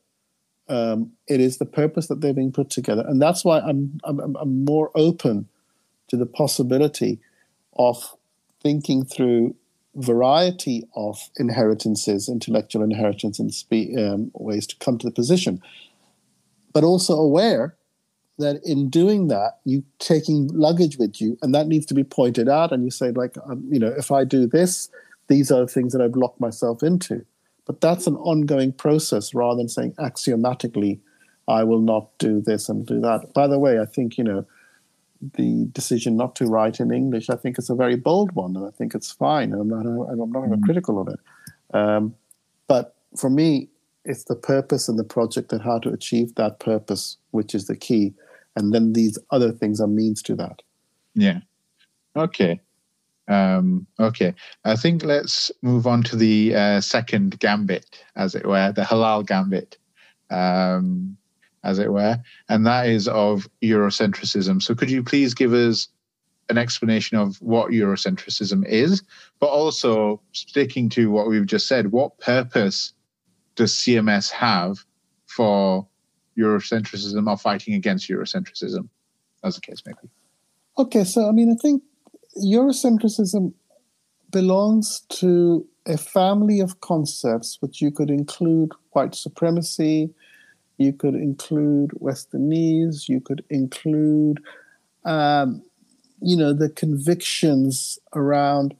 Um, 0.68 1.12
it 1.28 1.40
is 1.40 1.58
the 1.58 1.66
purpose 1.66 2.06
that 2.06 2.20
they're 2.20 2.32
being 2.32 2.52
put 2.52 2.70
together, 2.70 3.04
and 3.06 3.20
that's 3.20 3.44
why 3.44 3.60
I'm, 3.60 4.00
I'm 4.02 4.34
I'm 4.34 4.64
more 4.64 4.90
open 4.94 5.46
to 6.08 6.16
the 6.16 6.24
possibility 6.24 7.20
of 7.76 8.16
thinking 8.62 9.04
through 9.04 9.54
variety 9.94 10.88
of 10.96 11.18
inheritances, 11.36 12.28
intellectual 12.28 12.82
inheritance, 12.82 13.38
and 13.38 13.52
spe- 13.52 13.96
um, 13.98 14.30
ways 14.34 14.66
to 14.68 14.76
come 14.76 14.96
to 14.98 15.06
the 15.06 15.12
position, 15.12 15.60
but 16.72 16.82
also 16.82 17.14
aware 17.14 17.76
that 18.38 18.60
in 18.64 18.90
doing 18.90 19.28
that, 19.28 19.58
you 19.64 19.84
taking 19.98 20.48
luggage 20.48 20.98
with 20.98 21.20
you, 21.20 21.38
and 21.42 21.54
that 21.54 21.68
needs 21.68 21.86
to 21.86 21.94
be 21.94 22.04
pointed 22.04 22.48
out. 22.48 22.72
And 22.72 22.84
you 22.84 22.90
say, 22.90 23.10
like, 23.10 23.36
um, 23.48 23.64
you 23.70 23.78
know, 23.78 23.94
if 23.96 24.10
I 24.10 24.24
do 24.24 24.46
this, 24.46 24.88
these 25.28 25.50
are 25.52 25.60
the 25.60 25.68
things 25.68 25.92
that 25.92 26.02
I've 26.02 26.16
locked 26.16 26.40
myself 26.40 26.82
into. 26.82 27.24
But 27.66 27.80
that's 27.80 28.06
an 28.06 28.16
ongoing 28.16 28.72
process 28.72 29.34
rather 29.34 29.56
than 29.56 29.68
saying 29.68 29.94
axiomatically, 29.98 31.00
I 31.48 31.64
will 31.64 31.80
not 31.80 32.16
do 32.18 32.40
this 32.40 32.68
and 32.68 32.84
do 32.84 33.00
that. 33.00 33.32
By 33.32 33.46
the 33.46 33.58
way, 33.58 33.80
I 33.80 33.86
think, 33.86 34.18
you 34.18 34.24
know, 34.24 34.46
the 35.34 35.66
decision 35.72 36.16
not 36.16 36.36
to 36.36 36.46
write 36.46 36.80
in 36.80 36.92
English, 36.92 37.30
I 37.30 37.36
think 37.36 37.56
it's 37.56 37.70
a 37.70 37.74
very 37.74 37.96
bold 37.96 38.32
one, 38.32 38.56
and 38.56 38.66
I 38.66 38.70
think 38.70 38.94
it's 38.94 39.12
fine. 39.12 39.52
And 39.52 39.60
I'm 39.60 39.68
not, 39.68 40.06
I'm 40.10 40.32
not 40.32 40.46
even 40.46 40.60
mm. 40.60 40.64
critical 40.64 41.00
of 41.00 41.08
it. 41.08 41.20
Um, 41.72 42.14
but 42.66 42.96
for 43.16 43.30
me, 43.30 43.68
it's 44.04 44.24
the 44.24 44.36
purpose 44.36 44.88
and 44.88 44.98
the 44.98 45.04
project 45.04 45.52
and 45.52 45.62
how 45.62 45.78
to 45.78 45.88
achieve 45.90 46.34
that 46.34 46.60
purpose, 46.60 47.16
which 47.30 47.54
is 47.54 47.66
the 47.66 47.76
key. 47.76 48.12
And 48.56 48.72
then 48.72 48.92
these 48.92 49.18
other 49.30 49.52
things 49.52 49.80
are 49.80 49.86
means 49.86 50.22
to 50.22 50.36
that. 50.36 50.62
Yeah. 51.14 51.40
Okay. 52.16 52.60
Um, 53.26 53.86
okay. 53.98 54.34
I 54.64 54.76
think 54.76 55.04
let's 55.04 55.50
move 55.62 55.86
on 55.86 56.02
to 56.04 56.16
the 56.16 56.54
uh, 56.54 56.80
second 56.80 57.38
gambit, 57.40 58.04
as 58.16 58.34
it 58.34 58.46
were, 58.46 58.72
the 58.72 58.82
halal 58.82 59.26
gambit. 59.26 59.78
Um, 60.30 61.16
as 61.64 61.78
it 61.78 61.90
were, 61.90 62.18
and 62.48 62.66
that 62.66 62.86
is 62.86 63.08
of 63.08 63.48
Eurocentrism. 63.62 64.62
So, 64.62 64.74
could 64.74 64.90
you 64.90 65.02
please 65.02 65.34
give 65.34 65.52
us 65.52 65.88
an 66.50 66.58
explanation 66.58 67.16
of 67.16 67.36
what 67.40 67.72
Eurocentrism 67.72 68.66
is, 68.66 69.02
but 69.40 69.46
also 69.46 70.20
sticking 70.32 70.88
to 70.90 71.10
what 71.10 71.26
we've 71.26 71.46
just 71.46 71.66
said, 71.66 71.90
what 71.90 72.18
purpose 72.18 72.92
does 73.56 73.74
CMS 73.74 74.30
have 74.30 74.84
for 75.26 75.86
Eurocentrism 76.38 77.28
or 77.28 77.36
fighting 77.36 77.74
against 77.74 78.08
Eurocentrism, 78.08 78.88
as 79.42 79.54
the 79.54 79.60
case 79.60 79.82
may 79.86 79.92
be? 80.02 80.08
Okay, 80.78 81.04
so 81.04 81.28
I 81.28 81.32
mean, 81.32 81.50
I 81.52 81.56
think 81.60 81.82
Eurocentrism 82.42 83.52
belongs 84.30 85.02
to 85.08 85.66
a 85.86 85.96
family 85.96 86.60
of 86.60 86.80
concepts 86.80 87.58
which 87.60 87.80
you 87.80 87.90
could 87.90 88.10
include 88.10 88.72
white 88.90 89.14
supremacy, 89.14 90.12
you 90.78 90.92
could 90.92 91.14
include 91.14 91.90
Westernese. 92.00 93.08
You 93.08 93.20
could 93.20 93.44
include, 93.48 94.40
um, 95.04 95.62
you 96.20 96.36
know, 96.36 96.52
the 96.52 96.68
convictions 96.68 97.98
around 98.14 98.74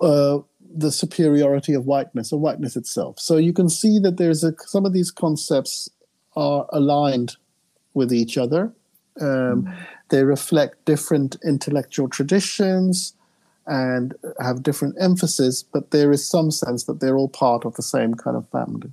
uh, 0.00 0.38
the 0.72 0.92
superiority 0.92 1.72
of 1.72 1.86
whiteness 1.86 2.32
or 2.32 2.38
whiteness 2.38 2.76
itself. 2.76 3.18
So 3.18 3.36
you 3.36 3.52
can 3.52 3.68
see 3.68 3.98
that 4.00 4.18
there's 4.18 4.44
a, 4.44 4.54
some 4.66 4.84
of 4.84 4.92
these 4.92 5.10
concepts 5.10 5.88
are 6.36 6.66
aligned 6.72 7.36
with 7.94 8.12
each 8.12 8.38
other. 8.38 8.72
Um, 9.20 9.64
mm. 9.64 9.86
They 10.08 10.24
reflect 10.24 10.84
different 10.84 11.36
intellectual 11.44 12.08
traditions 12.08 13.14
and 13.66 14.14
have 14.40 14.62
different 14.62 14.96
emphasis, 14.98 15.62
but 15.62 15.90
there 15.90 16.10
is 16.10 16.28
some 16.28 16.50
sense 16.50 16.84
that 16.84 17.00
they're 17.00 17.16
all 17.16 17.28
part 17.28 17.64
of 17.64 17.74
the 17.74 17.82
same 17.82 18.14
kind 18.14 18.36
of 18.36 18.48
family. 18.48 18.92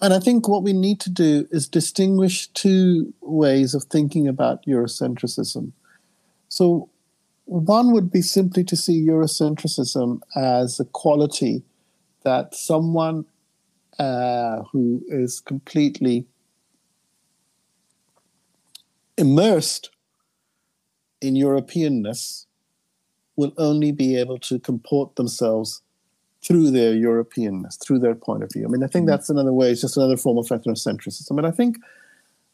And 0.00 0.12
I 0.12 0.18
think 0.18 0.48
what 0.48 0.64
we 0.64 0.72
need 0.72 0.98
to 1.00 1.10
do 1.10 1.46
is 1.50 1.68
distinguish 1.68 2.48
two 2.48 3.14
ways 3.20 3.72
of 3.72 3.84
thinking 3.84 4.26
about 4.26 4.66
Eurocentrism. 4.66 5.72
So, 6.48 6.88
one 7.44 7.92
would 7.92 8.10
be 8.10 8.22
simply 8.22 8.64
to 8.64 8.76
see 8.76 9.06
Eurocentrism 9.06 10.20
as 10.36 10.80
a 10.80 10.84
quality 10.84 11.62
that 12.24 12.54
someone 12.54 13.26
uh, 13.98 14.62
who 14.72 15.02
is 15.08 15.40
completely 15.40 16.26
immersed 19.16 19.90
in 21.20 21.34
Europeanness 21.34 22.46
will 23.36 23.52
only 23.56 23.92
be 23.92 24.16
able 24.16 24.38
to 24.38 24.58
comport 24.58 25.16
themselves 25.16 25.82
through 26.42 26.70
their 26.70 26.92
Europeanness, 26.92 27.80
through 27.80 28.00
their 28.00 28.14
point 28.14 28.42
of 28.42 28.52
view. 28.52 28.64
I 28.64 28.68
mean, 28.68 28.82
I 28.82 28.88
think 28.88 29.04
mm-hmm. 29.04 29.10
that's 29.10 29.30
another 29.30 29.52
way. 29.52 29.70
It's 29.70 29.80
just 29.80 29.96
another 29.96 30.16
form 30.16 30.38
of 30.38 30.46
ethnocentrism. 30.46 31.36
But 31.36 31.44
I 31.44 31.50
think, 31.50 31.76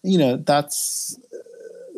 you 0.02 0.18
know, 0.18 0.36
that's 0.36 1.18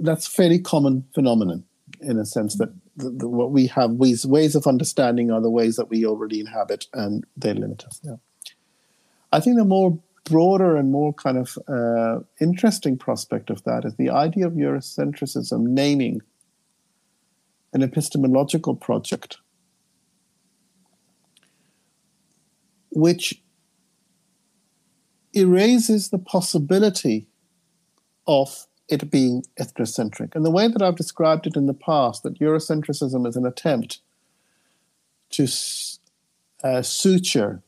that's 0.01 0.27
fairly 0.27 0.59
common 0.59 1.05
phenomenon 1.15 1.65
in 2.01 2.19
a 2.19 2.25
sense 2.25 2.57
that 2.57 2.73
the, 2.97 3.11
the, 3.11 3.29
what 3.29 3.51
we 3.51 3.67
have 3.67 3.91
ways 3.93 4.25
ways 4.25 4.55
of 4.55 4.67
understanding 4.67 5.31
are 5.31 5.41
the 5.41 5.51
ways 5.51 5.77
that 5.77 5.91
we 5.91 6.07
already 6.07 6.41
inhabit, 6.41 6.87
and 6.95 7.27
they 7.37 7.53
limit 7.53 7.85
us. 7.85 8.01
Yeah. 8.03 8.17
I 9.33 9.41
think 9.41 9.57
the 9.57 9.65
more 9.65 9.99
broader 10.25 10.77
and 10.77 10.91
more 10.91 11.13
kind 11.13 11.39
of 11.39 11.59
uh, 11.69 12.21
interesting 12.41 12.97
prospect 12.97 13.51
of 13.51 13.63
that 13.65 13.85
is 13.85 13.97
the 13.97 14.11
idea 14.11 14.47
of 14.47 14.55
Eurocentrism 14.55 15.61
naming 15.61 16.21
an 17.73 17.83
epistemological 17.83 18.75
project 18.75 19.39
which 22.91 23.41
erases 25.33 26.11
the 26.11 26.19
possibility 26.19 27.29
of 28.27 28.67
it 28.89 29.11
being 29.11 29.45
ethnocentric. 29.61 30.35
And 30.35 30.45
the 30.45 30.51
way 30.51 30.67
that 30.67 30.83
I've 30.83 30.97
described 30.97 31.47
it 31.47 31.57
in 31.57 31.67
the 31.67 31.75
past, 31.75 32.25
that 32.25 32.41
Eurocentrism 32.41 33.27
is 33.27 33.37
an 33.37 33.47
attempt 33.47 34.01
to 35.31 35.47
uh, 36.65 36.83
suture 36.83 37.63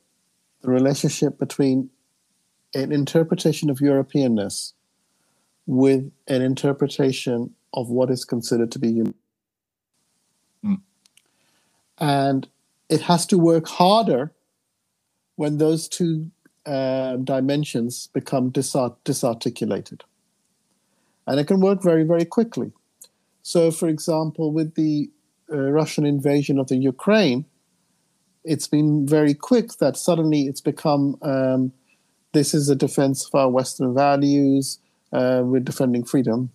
the 0.63 0.71
relationship 0.71 1.39
between 1.39 1.91
an 2.75 2.93
interpretation 2.93 3.69
of 3.71 3.79
Europeanness 3.79 4.73
with 5.67 6.11
an 6.27 6.43
interpretation 6.43 7.55
of 7.75 7.89
what 7.89 8.11
is 8.11 8.25
considered 8.25 8.73
to 8.73 8.79
be 8.79 8.93
human. 8.93 9.15
Mm. 10.65 10.81
And 11.99 12.49
it 12.89 13.03
has 13.03 13.27
to 13.27 13.39
work 13.39 13.69
harder 13.69 14.33
when 15.37 15.59
those 15.59 15.89
two 15.89 16.31
uh, 16.67 17.17
dimensions 17.17 18.09
become 18.13 18.51
disart- 18.51 19.03
disarticulated. 19.05 20.05
And 21.27 21.39
it 21.41 21.47
can 21.47 21.61
work 21.61 21.83
very, 21.83 22.05
very 22.05 22.25
quickly. 22.25 22.73
So, 23.43 23.71
for 23.71 23.89
example, 23.89 24.53
with 24.53 24.75
the 24.75 25.11
uh, 25.53 25.57
Russian 25.57 26.07
invasion 26.07 26.59
of 26.59 26.69
the 26.69 26.77
Ukraine, 26.77 27.45
it's 28.45 28.67
been 28.67 29.07
very 29.07 29.35
quick 29.35 29.75
that 29.79 29.97
suddenly 29.97 30.43
it's 30.43 30.61
become 30.61 31.17
um, 31.23 31.73
this 32.33 32.55
is 32.55 32.69
a 32.69 32.77
defense 32.77 33.27
of 33.27 33.35
our 33.35 33.51
Western 33.51 33.95
values, 33.95 34.79
uh, 35.13 35.43
we're 35.45 35.61
defending 35.61 36.05
freedom 36.05 36.51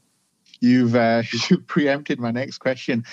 you've 0.59 0.95
uh, 0.95 1.23
you 1.49 1.59
preempted 1.59 2.19
my 2.19 2.31
next 2.31 2.59
question, 2.59 3.03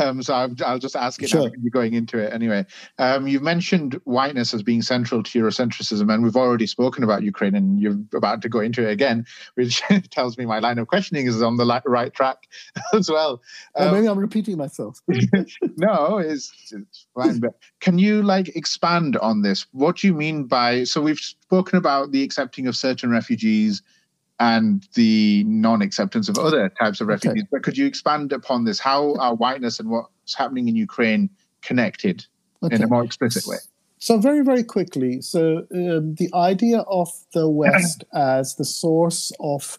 um, 0.00 0.22
so 0.22 0.34
I'll, 0.34 0.54
I'll, 0.64 0.78
just 0.78 0.96
ask 0.96 1.22
it. 1.22 1.30
Sure. 1.30 1.50
You're 1.60 1.70
going 1.70 1.94
into 1.94 2.18
it 2.18 2.32
anyway. 2.32 2.64
Um, 2.98 3.26
you've 3.26 3.42
mentioned 3.42 4.00
whiteness 4.04 4.54
as 4.54 4.62
being 4.62 4.82
central 4.82 5.22
to 5.22 5.38
Eurocentrism, 5.38 6.12
and 6.12 6.22
we've 6.22 6.36
already 6.36 6.66
spoken 6.66 7.04
about 7.04 7.22
Ukraine, 7.22 7.54
and 7.54 7.80
you're 7.80 7.98
about 8.14 8.42
to 8.42 8.48
go 8.48 8.60
into 8.60 8.86
it 8.86 8.92
again, 8.92 9.26
which 9.54 9.82
tells 10.10 10.38
me 10.38 10.46
my 10.46 10.58
line 10.58 10.78
of 10.78 10.88
questioning 10.88 11.26
is 11.26 11.42
on 11.42 11.56
the 11.56 11.82
right 11.86 12.12
track 12.14 12.48
as 12.92 13.10
well. 13.10 13.42
Um, 13.76 13.94
maybe 13.94 14.08
I'm 14.08 14.18
repeating 14.18 14.56
myself. 14.56 15.00
no, 15.76 16.18
it's, 16.18 16.52
it's 16.72 17.06
fine. 17.14 17.40
But 17.40 17.54
can 17.80 17.98
you 17.98 18.22
like 18.22 18.48
expand 18.56 19.16
on 19.18 19.42
this? 19.42 19.66
What 19.72 19.96
do 19.96 20.06
you 20.06 20.14
mean 20.14 20.44
by? 20.44 20.84
So 20.84 21.00
we've 21.00 21.18
spoken 21.18 21.78
about 21.78 22.12
the 22.12 22.22
accepting 22.22 22.66
of 22.66 22.76
certain 22.76 23.10
refugees 23.10 23.82
and 24.40 24.86
the 24.94 25.44
non-acceptance 25.44 26.28
of 26.28 26.38
other 26.38 26.68
types 26.68 27.00
of 27.00 27.08
refugees. 27.08 27.42
Okay. 27.42 27.48
But 27.50 27.62
could 27.62 27.76
you 27.76 27.86
expand 27.86 28.32
upon 28.32 28.64
this? 28.64 28.78
How 28.78 29.14
are 29.16 29.34
whiteness 29.34 29.80
and 29.80 29.90
what's 29.90 30.34
happening 30.34 30.68
in 30.68 30.76
Ukraine 30.76 31.28
connected 31.62 32.24
okay. 32.62 32.76
in 32.76 32.82
a 32.82 32.86
more 32.86 33.04
explicit 33.04 33.46
way? 33.46 33.56
So 33.98 34.18
very, 34.18 34.44
very 34.44 34.62
quickly. 34.62 35.20
So 35.20 35.66
um, 35.74 36.14
the 36.14 36.30
idea 36.34 36.80
of 36.80 37.10
the 37.32 37.48
West 37.48 38.04
as 38.14 38.54
the 38.54 38.64
source 38.64 39.32
of 39.40 39.78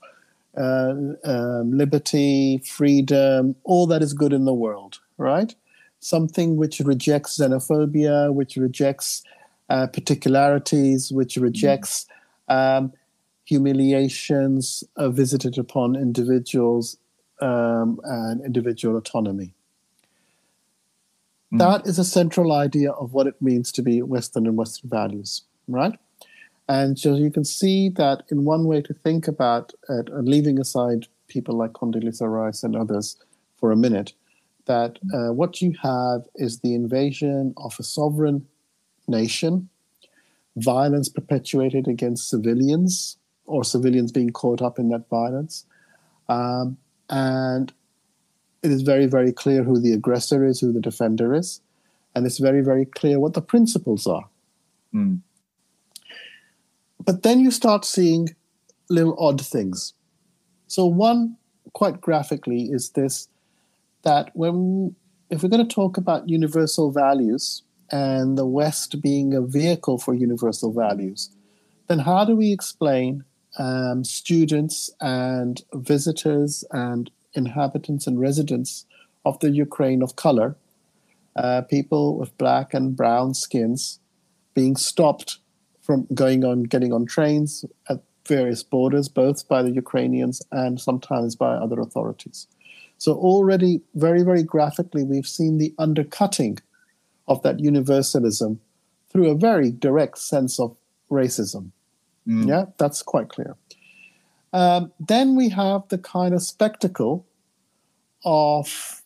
uh, 0.57 0.93
um, 1.23 1.71
liberty, 1.71 2.57
freedom, 2.65 3.55
all 3.63 3.87
that 3.87 4.01
is 4.01 4.13
good 4.13 4.33
in 4.33 4.43
the 4.43 4.53
world, 4.53 4.99
right? 5.17 5.55
Something 6.01 6.57
which 6.57 6.79
rejects 6.81 7.37
xenophobia, 7.37 8.33
which 8.33 8.57
rejects 8.57 9.23
uh, 9.69 9.87
particularities, 9.87 11.11
which 11.11 11.37
rejects 11.37 12.07
um, 12.49 12.91
humiliations 13.49 14.83
are 14.95 15.09
visited 15.09 15.57
upon 15.57 15.95
individuals 15.95 16.97
um, 17.41 17.99
and 18.03 18.45
individual 18.45 18.95
autonomy. 18.95 19.55
Mm. 21.51 21.57
That 21.57 21.87
is 21.87 21.97
a 21.97 22.05
central 22.05 22.51
idea 22.53 22.91
of 22.91 23.13
what 23.13 23.25
it 23.25 23.41
means 23.41 23.71
to 23.71 23.81
be 23.81 24.03
Western 24.03 24.45
and 24.45 24.55
Western 24.55 24.89
values, 24.89 25.41
right? 25.67 25.97
And 26.67 26.99
so 26.99 27.15
you 27.15 27.31
can 27.31 27.43
see 27.43 27.89
that 28.01 28.21
in 28.29 28.45
one 28.45 28.65
way 28.65 28.83
to 28.83 28.93
think 28.93 29.27
about 29.27 29.73
it, 29.97 30.09
and 30.09 30.27
leaving 30.29 30.59
aside 30.59 31.07
people 31.27 31.55
like 31.57 31.73
Condoleezza 31.73 32.27
Rice 32.31 32.61
and 32.63 32.75
others 32.75 33.17
for 33.57 33.71
a 33.71 33.75
minute, 33.85 34.13
that 34.65 34.99
uh, 35.11 35.33
what 35.33 35.59
you 35.59 35.73
have 35.81 36.21
is 36.35 36.59
the 36.59 36.75
invasion 36.75 37.55
of 37.57 37.75
a 37.79 37.83
sovereign 37.83 38.45
nation, 39.07 39.69
violence 40.55 41.09
perpetuated 41.09 41.87
against 41.87 42.29
civilians, 42.29 43.17
or 43.49 43.63
civilians 43.63 44.11
being 44.11 44.29
caught 44.29 44.61
up 44.61 44.79
in 44.79 44.89
that 44.89 45.09
violence. 45.09 45.65
Um, 46.29 46.77
and 47.09 47.73
it 48.61 48.71
is 48.71 48.83
very, 48.83 49.07
very 49.07 49.31
clear 49.31 49.63
who 49.63 49.79
the 49.79 49.93
aggressor 49.93 50.45
is, 50.45 50.59
who 50.59 50.71
the 50.71 50.79
defender 50.79 51.33
is, 51.33 51.61
and 52.15 52.25
it's 52.25 52.37
very, 52.37 52.61
very 52.61 52.85
clear 52.85 53.19
what 53.19 53.33
the 53.33 53.41
principles 53.41 54.05
are. 54.05 54.27
Mm. 54.93 55.21
But 57.03 57.23
then 57.23 57.39
you 57.39 57.51
start 57.51 57.85
seeing 57.85 58.29
little 58.89 59.15
odd 59.19 59.41
things. 59.41 59.93
So, 60.67 60.85
one 60.85 61.37
quite 61.73 62.01
graphically 62.01 62.63
is 62.63 62.91
this 62.91 63.27
that 64.03 64.31
when 64.35 64.95
if 65.29 65.43
we're 65.43 65.49
going 65.49 65.67
to 65.67 65.75
talk 65.75 65.97
about 65.97 66.29
universal 66.29 66.91
values 66.91 67.63
and 67.91 68.37
the 68.37 68.45
West 68.45 69.01
being 69.01 69.33
a 69.33 69.41
vehicle 69.41 69.97
for 69.97 70.13
universal 70.13 70.71
values, 70.71 71.29
then 71.87 71.99
how 71.99 72.25
do 72.25 72.35
we 72.35 72.51
explain 72.51 73.23
um, 73.59 74.03
students 74.03 74.89
and 75.01 75.61
visitors 75.73 76.63
and 76.71 77.11
inhabitants 77.33 78.07
and 78.07 78.19
residents 78.19 78.85
of 79.25 79.39
the 79.39 79.51
Ukraine 79.51 80.01
of 80.01 80.15
color, 80.15 80.55
uh, 81.35 81.61
people 81.61 82.17
with 82.17 82.35
black 82.37 82.73
and 82.73 82.95
brown 82.95 83.33
skins, 83.33 83.99
being 84.55 84.75
stopped 84.75 85.37
from 85.81 86.07
going 86.13 86.43
on, 86.43 86.63
getting 86.63 86.93
on 86.93 87.05
trains 87.05 87.65
at 87.89 88.01
various 88.27 88.63
borders, 88.63 89.09
both 89.09 89.47
by 89.47 89.61
the 89.61 89.71
Ukrainians 89.71 90.41
and 90.51 90.79
sometimes 90.79 91.35
by 91.35 91.53
other 91.55 91.79
authorities. 91.79 92.47
So, 92.97 93.13
already, 93.13 93.81
very, 93.95 94.23
very 94.23 94.43
graphically, 94.43 95.03
we've 95.03 95.27
seen 95.27 95.57
the 95.57 95.73
undercutting 95.77 96.59
of 97.27 97.41
that 97.43 97.59
universalism 97.59 98.59
through 99.09 99.29
a 99.29 99.35
very 99.35 99.71
direct 99.71 100.17
sense 100.17 100.59
of 100.59 100.75
racism. 101.09 101.71
Mm. 102.29 102.47
Yeah, 102.47 102.65
that's 102.77 103.01
quite 103.01 103.29
clear. 103.29 103.55
Um, 104.53 104.91
then 104.99 105.35
we 105.35 105.49
have 105.49 105.87
the 105.89 105.97
kind 105.97 106.33
of 106.33 106.43
spectacle 106.43 107.25
of 108.23 109.01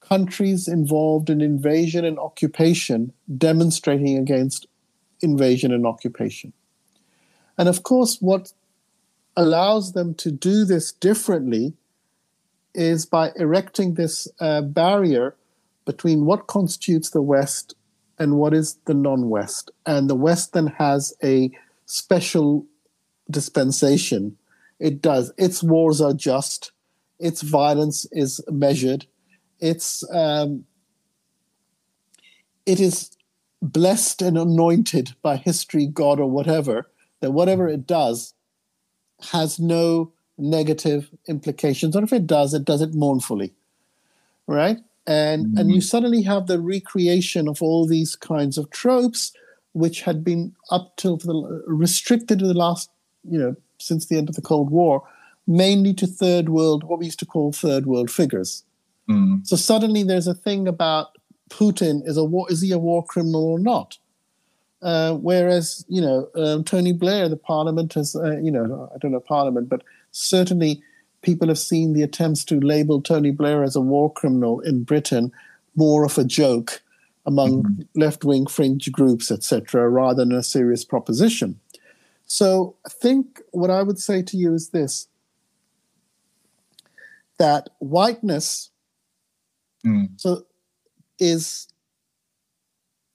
countries 0.00 0.68
involved 0.68 1.28
in 1.28 1.40
invasion 1.40 2.04
and 2.04 2.18
occupation 2.18 3.12
demonstrating 3.36 4.16
against 4.16 4.66
invasion 5.20 5.72
and 5.72 5.86
occupation. 5.86 6.52
And 7.56 7.68
of 7.68 7.82
course, 7.82 8.18
what 8.20 8.52
allows 9.36 9.92
them 9.92 10.14
to 10.14 10.30
do 10.30 10.64
this 10.64 10.92
differently 10.92 11.74
is 12.74 13.06
by 13.06 13.32
erecting 13.36 13.94
this 13.94 14.28
uh, 14.40 14.62
barrier 14.62 15.34
between 15.84 16.24
what 16.24 16.46
constitutes 16.46 17.10
the 17.10 17.22
West 17.22 17.74
and 18.18 18.36
what 18.36 18.54
is 18.54 18.78
the 18.84 18.94
non 18.94 19.28
West. 19.28 19.70
And 19.84 20.08
the 20.08 20.14
West 20.14 20.52
then 20.52 20.68
has 20.78 21.12
a 21.22 21.50
special 21.86 22.66
dispensation. 23.30 24.36
It 24.78 25.02
does. 25.02 25.32
Its 25.36 25.62
wars 25.62 26.00
are 26.00 26.12
just, 26.12 26.72
its 27.18 27.42
violence 27.42 28.06
is 28.12 28.40
measured, 28.48 29.06
its 29.60 30.04
um, 30.12 30.64
it 32.64 32.80
is 32.80 33.16
blessed 33.60 34.22
and 34.22 34.38
anointed 34.38 35.14
by 35.22 35.36
history, 35.36 35.86
God, 35.86 36.20
or 36.20 36.30
whatever, 36.30 36.88
that 37.20 37.32
whatever 37.32 37.66
it 37.66 37.86
does 37.86 38.34
has 39.32 39.58
no 39.58 40.12
negative 40.36 41.10
implications. 41.26 41.96
Or 41.96 42.04
if 42.04 42.12
it 42.12 42.26
does, 42.26 42.54
it 42.54 42.64
does 42.64 42.82
it 42.82 42.94
mournfully. 42.94 43.52
Right? 44.46 44.78
And 45.06 45.46
mm-hmm. 45.46 45.58
and 45.58 45.70
you 45.72 45.80
suddenly 45.80 46.22
have 46.22 46.46
the 46.46 46.60
recreation 46.60 47.48
of 47.48 47.62
all 47.62 47.86
these 47.86 48.14
kinds 48.14 48.58
of 48.58 48.70
tropes 48.70 49.32
which 49.72 50.02
had 50.02 50.24
been 50.24 50.54
up 50.70 50.96
till 50.96 51.16
the 51.16 51.62
restricted 51.66 52.38
to 52.40 52.46
the 52.46 52.54
last, 52.54 52.90
you 53.24 53.38
know, 53.38 53.56
since 53.78 54.06
the 54.06 54.16
end 54.16 54.28
of 54.28 54.34
the 54.34 54.42
Cold 54.42 54.70
War, 54.70 55.06
mainly 55.46 55.94
to 55.94 56.06
third 56.06 56.48
world, 56.48 56.84
what 56.84 56.98
we 56.98 57.06
used 57.06 57.18
to 57.20 57.26
call 57.26 57.52
third 57.52 57.86
world 57.86 58.10
figures. 58.10 58.64
Mm. 59.08 59.46
So 59.46 59.56
suddenly 59.56 60.02
there's 60.02 60.26
a 60.26 60.34
thing 60.34 60.68
about 60.68 61.16
Putin 61.48 62.06
is 62.06 62.16
a 62.16 62.24
war 62.24 62.50
is 62.50 62.60
he 62.60 62.72
a 62.72 62.78
war 62.78 63.04
criminal 63.04 63.44
or 63.44 63.58
not? 63.58 63.98
Uh, 64.80 65.14
whereas 65.14 65.84
you 65.88 66.00
know 66.00 66.28
um, 66.34 66.62
Tony 66.62 66.92
Blair, 66.92 67.28
the 67.28 67.36
Parliament 67.36 67.94
has 67.94 68.14
uh, 68.14 68.36
you 68.38 68.50
know 68.50 68.90
I 68.94 68.98
don't 68.98 69.12
know 69.12 69.20
Parliament, 69.20 69.68
but 69.68 69.82
certainly 70.10 70.82
people 71.22 71.48
have 71.48 71.58
seen 71.58 71.94
the 71.94 72.02
attempts 72.02 72.44
to 72.44 72.60
label 72.60 73.00
Tony 73.00 73.30
Blair 73.30 73.64
as 73.64 73.74
a 73.74 73.80
war 73.80 74.12
criminal 74.12 74.60
in 74.60 74.84
Britain 74.84 75.32
more 75.74 76.04
of 76.04 76.18
a 76.18 76.24
joke 76.24 76.82
among 77.26 77.62
mm-hmm. 77.62 77.82
left 78.00 78.24
wing 78.24 78.46
fringe 78.46 78.90
groups, 78.90 79.30
etc., 79.30 79.88
rather 79.88 80.24
than 80.24 80.32
a 80.32 80.42
serious 80.42 80.84
proposition. 80.84 81.58
So 82.28 82.76
I 82.86 82.90
think 82.90 83.40
what 83.50 83.70
I 83.70 83.82
would 83.82 83.98
say 83.98 84.22
to 84.22 84.36
you 84.36 84.54
is 84.54 84.70
this 84.70 85.08
that 87.38 87.68
whiteness 87.78 88.70
mm. 89.86 90.08
so 90.16 90.44
is 91.18 91.68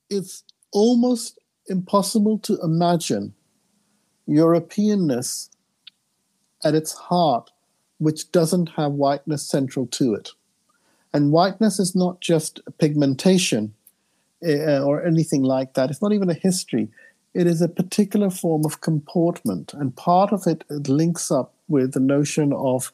it's 0.09 0.43
almost 0.71 1.39
impossible 1.67 2.39
to 2.39 2.57
imagine 2.61 3.33
Europeanness 4.27 5.49
at 6.63 6.75
its 6.75 6.93
heart, 6.93 7.51
which 7.97 8.31
doesn't 8.31 8.69
have 8.69 8.93
whiteness 8.93 9.43
central 9.43 9.85
to 9.87 10.13
it. 10.13 10.31
And 11.13 11.31
whiteness 11.31 11.79
is 11.79 11.95
not 11.95 12.21
just 12.21 12.61
pigmentation 12.79 13.73
uh, 14.45 14.83
or 14.83 15.05
anything 15.05 15.43
like 15.43 15.73
that. 15.73 15.89
It's 15.89 16.01
not 16.01 16.13
even 16.13 16.29
a 16.29 16.33
history. 16.33 16.89
It 17.33 17.47
is 17.47 17.61
a 17.61 17.67
particular 17.67 18.29
form 18.29 18.65
of 18.65 18.81
comportment. 18.81 19.73
And 19.73 19.95
part 19.95 20.31
of 20.31 20.45
it, 20.45 20.63
it 20.69 20.87
links 20.87 21.31
up 21.31 21.53
with 21.67 21.93
the 21.93 21.99
notion 21.99 22.53
of 22.53 22.91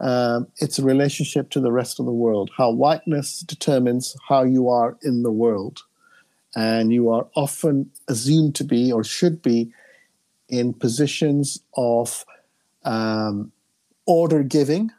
um, 0.00 0.46
its 0.58 0.78
relationship 0.78 1.50
to 1.50 1.60
the 1.60 1.72
rest 1.72 1.98
of 1.98 2.06
the 2.06 2.12
world, 2.12 2.50
how 2.56 2.70
whiteness 2.70 3.40
determines 3.40 4.16
how 4.28 4.44
you 4.44 4.68
are 4.68 4.96
in 5.02 5.22
the 5.22 5.32
world. 5.32 5.82
And 6.56 6.92
you 6.92 7.10
are 7.10 7.26
often 7.34 7.90
assumed 8.08 8.54
to 8.56 8.64
be 8.64 8.90
or 8.90 9.04
should 9.04 9.42
be 9.42 9.72
in 10.48 10.72
positions 10.72 11.60
of 11.76 12.24
um, 12.84 13.52
order 14.06 14.42
giving 14.42 14.90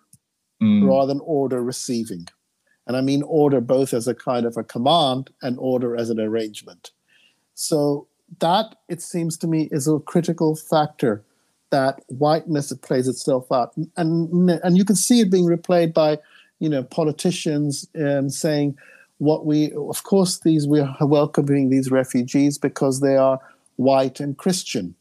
mm. 0.61 0.87
rather 0.87 1.07
than 1.07 1.21
order 1.23 1.63
receiving. 1.63 2.27
And 2.85 2.95
I 2.95 3.01
mean 3.01 3.23
order 3.23 3.61
both 3.61 3.93
as 3.93 4.07
a 4.07 4.15
kind 4.15 4.45
of 4.45 4.57
a 4.57 4.63
command 4.63 5.31
and 5.41 5.57
order 5.59 5.95
as 5.95 6.09
an 6.09 6.19
arrangement. 6.19 6.91
So 7.55 8.07
that, 8.39 8.75
it 8.87 9.01
seems 9.01 9.37
to 9.37 9.47
me, 9.47 9.69
is 9.71 9.87
a 9.87 9.99
critical 9.99 10.55
factor 10.55 11.23
that 11.71 12.01
whiteness 12.07 12.73
plays 12.81 13.07
itself 13.07 13.51
out, 13.51 13.73
and 13.95 14.49
and 14.49 14.77
you 14.77 14.85
can 14.85 14.95
see 14.95 15.19
it 15.19 15.31
being 15.31 15.45
replayed 15.45 15.93
by 15.93 16.17
you 16.59 16.69
know 16.69 16.83
politicians 16.83 17.87
um, 17.95 18.29
saying 18.29 18.77
what 19.17 19.45
we 19.45 19.71
of 19.73 20.03
course 20.03 20.39
these 20.39 20.67
we 20.67 20.79
are 20.79 20.95
welcoming 21.01 21.69
these 21.69 21.91
refugees 21.91 22.57
because 22.57 23.01
they 23.01 23.15
are 23.15 23.39
white 23.75 24.19
and 24.19 24.37
Christian. 24.37 24.95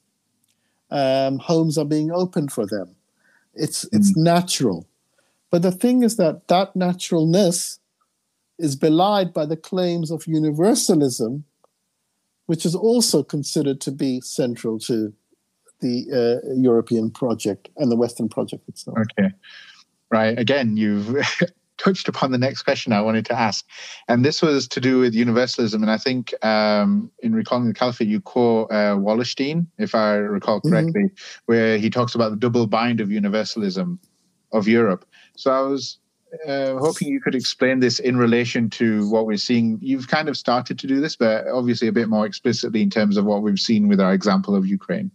Um, 0.90 1.38
homes 1.38 1.76
are 1.76 1.84
being 1.84 2.10
opened 2.10 2.52
for 2.52 2.66
them. 2.66 2.96
It's 3.54 3.84
mm. 3.84 3.88
it's 3.92 4.16
natural, 4.16 4.86
but 5.50 5.62
the 5.62 5.72
thing 5.72 6.02
is 6.02 6.16
that 6.16 6.48
that 6.48 6.74
naturalness 6.76 7.80
is 8.58 8.74
belied 8.74 9.32
by 9.32 9.46
the 9.46 9.56
claims 9.56 10.10
of 10.10 10.26
universalism, 10.26 11.44
which 12.48 12.64
is 12.64 12.74
also 12.74 13.22
considered 13.22 13.78
to 13.78 13.92
be 13.92 14.22
central 14.22 14.78
to 14.78 15.12
the 15.80 16.06
uh, 16.10 16.54
European 16.54 17.10
project 17.10 17.68
and 17.76 17.92
the 17.92 17.96
Western 17.96 18.26
project 18.26 18.66
itself. 18.68 18.96
Okay, 18.98 19.28
right. 20.10 20.38
Again, 20.38 20.78
you've 20.78 21.14
touched 21.76 22.08
upon 22.08 22.32
the 22.32 22.38
next 22.38 22.62
question 22.62 22.94
I 22.94 23.02
wanted 23.02 23.26
to 23.26 23.38
ask, 23.38 23.66
and 24.08 24.24
this 24.24 24.40
was 24.40 24.66
to 24.68 24.80
do 24.80 24.98
with 24.98 25.14
universalism. 25.14 25.82
And 25.82 25.90
I 25.90 25.98
think 25.98 26.32
um, 26.42 27.10
in 27.18 27.34
recalling 27.34 27.68
the 27.68 27.74
Caliphate, 27.74 28.08
you 28.08 28.18
quote 28.18 28.72
uh, 28.72 28.96
Wallerstein, 28.96 29.66
if 29.76 29.94
I 29.94 30.14
recall 30.14 30.60
mm-hmm. 30.60 30.70
correctly, 30.70 31.02
mm-hmm. 31.02 31.42
where 31.52 31.76
he 31.76 31.90
talks 31.90 32.14
about 32.14 32.30
the 32.30 32.36
double 32.36 32.66
bind 32.66 33.00
of 33.02 33.12
universalism 33.12 34.00
of 34.52 34.66
Europe. 34.66 35.04
So 35.36 35.52
I 35.52 35.60
was 35.60 35.98
uh, 36.46 36.76
hoping 36.78 37.08
you 37.08 37.20
could 37.20 37.34
explain 37.34 37.80
this 37.80 37.98
in 37.98 38.16
relation 38.16 38.70
to 38.70 39.08
what 39.10 39.26
we're 39.26 39.36
seeing. 39.36 39.78
You've 39.80 40.08
kind 40.08 40.28
of 40.28 40.36
started 40.36 40.78
to 40.78 40.86
do 40.86 41.00
this, 41.00 41.16
but 41.16 41.46
obviously 41.48 41.88
a 41.88 41.92
bit 41.92 42.08
more 42.08 42.26
explicitly 42.26 42.82
in 42.82 42.90
terms 42.90 43.16
of 43.16 43.24
what 43.24 43.42
we've 43.42 43.58
seen 43.58 43.88
with 43.88 44.00
our 44.00 44.12
example 44.12 44.54
of 44.54 44.66
Ukraine. 44.66 45.10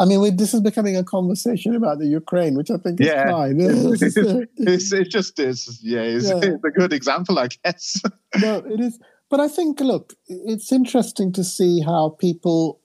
I 0.00 0.06
mean, 0.06 0.20
we, 0.20 0.30
this 0.30 0.52
is 0.52 0.60
becoming 0.60 0.96
a 0.96 1.04
conversation 1.04 1.74
about 1.74 1.98
the 1.98 2.06
Ukraine, 2.06 2.56
which 2.56 2.70
I 2.70 2.78
think 2.78 3.00
is 3.00 3.06
yeah. 3.06 3.30
fine. 3.30 3.56
it's, 4.56 4.92
it 4.92 5.08
just 5.08 5.38
is, 5.38 5.78
yeah, 5.82 6.00
it's, 6.00 6.28
yeah. 6.28 6.40
it's, 6.42 6.64
a 6.64 6.70
good 6.70 6.92
example, 6.92 7.38
I 7.38 7.48
guess. 7.62 8.00
no, 8.40 8.58
it 8.58 8.80
is. 8.80 8.98
But 9.30 9.40
I 9.40 9.48
think, 9.48 9.80
look, 9.80 10.14
it's 10.26 10.72
interesting 10.72 11.32
to 11.32 11.44
see 11.44 11.80
how 11.80 12.16
people 12.20 12.80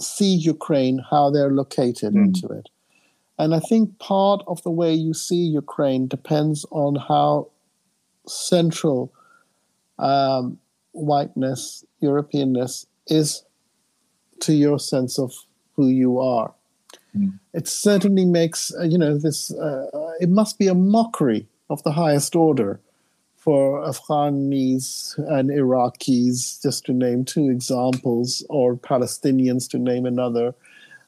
see 0.00 0.34
Ukraine, 0.34 1.00
how 1.10 1.30
they're 1.30 1.50
located 1.50 2.14
mm. 2.14 2.26
into 2.26 2.48
it. 2.48 2.68
And 3.38 3.54
I 3.54 3.60
think 3.60 3.98
part 3.98 4.42
of 4.46 4.62
the 4.62 4.70
way 4.70 4.94
you 4.94 5.12
see 5.12 5.36
Ukraine 5.36 6.06
depends 6.06 6.64
on 6.70 6.94
how 6.94 7.48
central 8.26 9.12
um, 9.98 10.58
whiteness, 10.92 11.84
Europeanness 12.02 12.86
is 13.08 13.44
to 14.40 14.52
your 14.52 14.78
sense 14.78 15.18
of 15.18 15.32
who 15.74 15.88
you 15.88 16.20
are. 16.20 16.54
Mm. 17.16 17.38
It 17.52 17.68
certainly 17.68 18.24
makes, 18.24 18.72
uh, 18.78 18.84
you 18.84 18.98
know, 18.98 19.18
this, 19.18 19.52
uh, 19.52 19.86
it 20.20 20.28
must 20.28 20.58
be 20.58 20.68
a 20.68 20.74
mockery 20.74 21.46
of 21.70 21.82
the 21.82 21.92
highest 21.92 22.36
order 22.36 22.80
for 23.36 23.82
Afghanis 23.82 25.18
and 25.18 25.50
Iraqis, 25.50 26.62
just 26.62 26.86
to 26.86 26.92
name 26.92 27.24
two 27.24 27.50
examples, 27.50 28.44
or 28.48 28.74
Palestinians 28.74 29.68
to 29.70 29.78
name 29.78 30.06
another, 30.06 30.54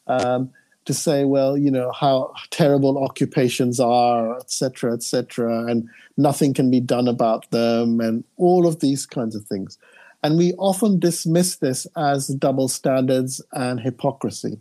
um, 0.07 0.51
to 0.87 0.95
say, 0.95 1.25
well, 1.25 1.59
you 1.59 1.71
know, 1.71 1.93
how 1.93 2.33
terrible 2.51 3.03
occupations 3.03 3.79
are, 3.79 4.37
etc., 4.37 4.95
etc., 4.95 5.67
and 5.67 5.89
nothing 6.17 6.55
can 6.55 6.71
be 6.71 6.81
done 6.81 7.09
about 7.09 7.51
them, 7.51 8.01
and 8.01 8.25
all 8.37 8.67
of 8.67 8.81
these 8.81 9.05
kinds 9.05 9.37
of 9.37 9.45
things. 9.47 9.79
And 10.23 10.39
we 10.39 10.55
often 10.55 10.99
dismiss 10.99 11.57
this 11.57 11.87
as 11.97 12.29
double 12.29 12.69
standards 12.69 13.43
and 13.53 13.79
hypocrisy. 13.79 14.59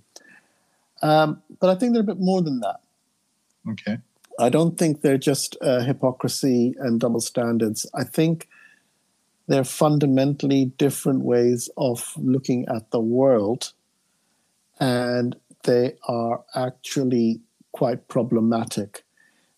Um, 1.01 1.41
but 1.59 1.69
I 1.69 1.75
think 1.75 1.93
they're 1.93 2.01
a 2.01 2.05
bit 2.05 2.19
more 2.19 2.41
than 2.41 2.59
that. 2.59 2.81
Okay. 3.69 3.97
I 4.39 4.49
don't 4.49 4.77
think 4.77 5.01
they're 5.01 5.17
just 5.17 5.55
uh, 5.61 5.79
hypocrisy 5.79 6.75
and 6.79 6.99
double 6.99 7.21
standards. 7.21 7.85
I 7.93 8.03
think 8.03 8.49
they're 9.47 9.63
fundamentally 9.63 10.65
different 10.77 11.21
ways 11.21 11.69
of 11.77 12.13
looking 12.17 12.67
at 12.67 12.91
the 12.91 12.99
world, 12.99 13.73
and 14.79 15.35
they 15.65 15.95
are 16.07 16.43
actually 16.55 17.41
quite 17.71 18.07
problematic. 18.07 19.03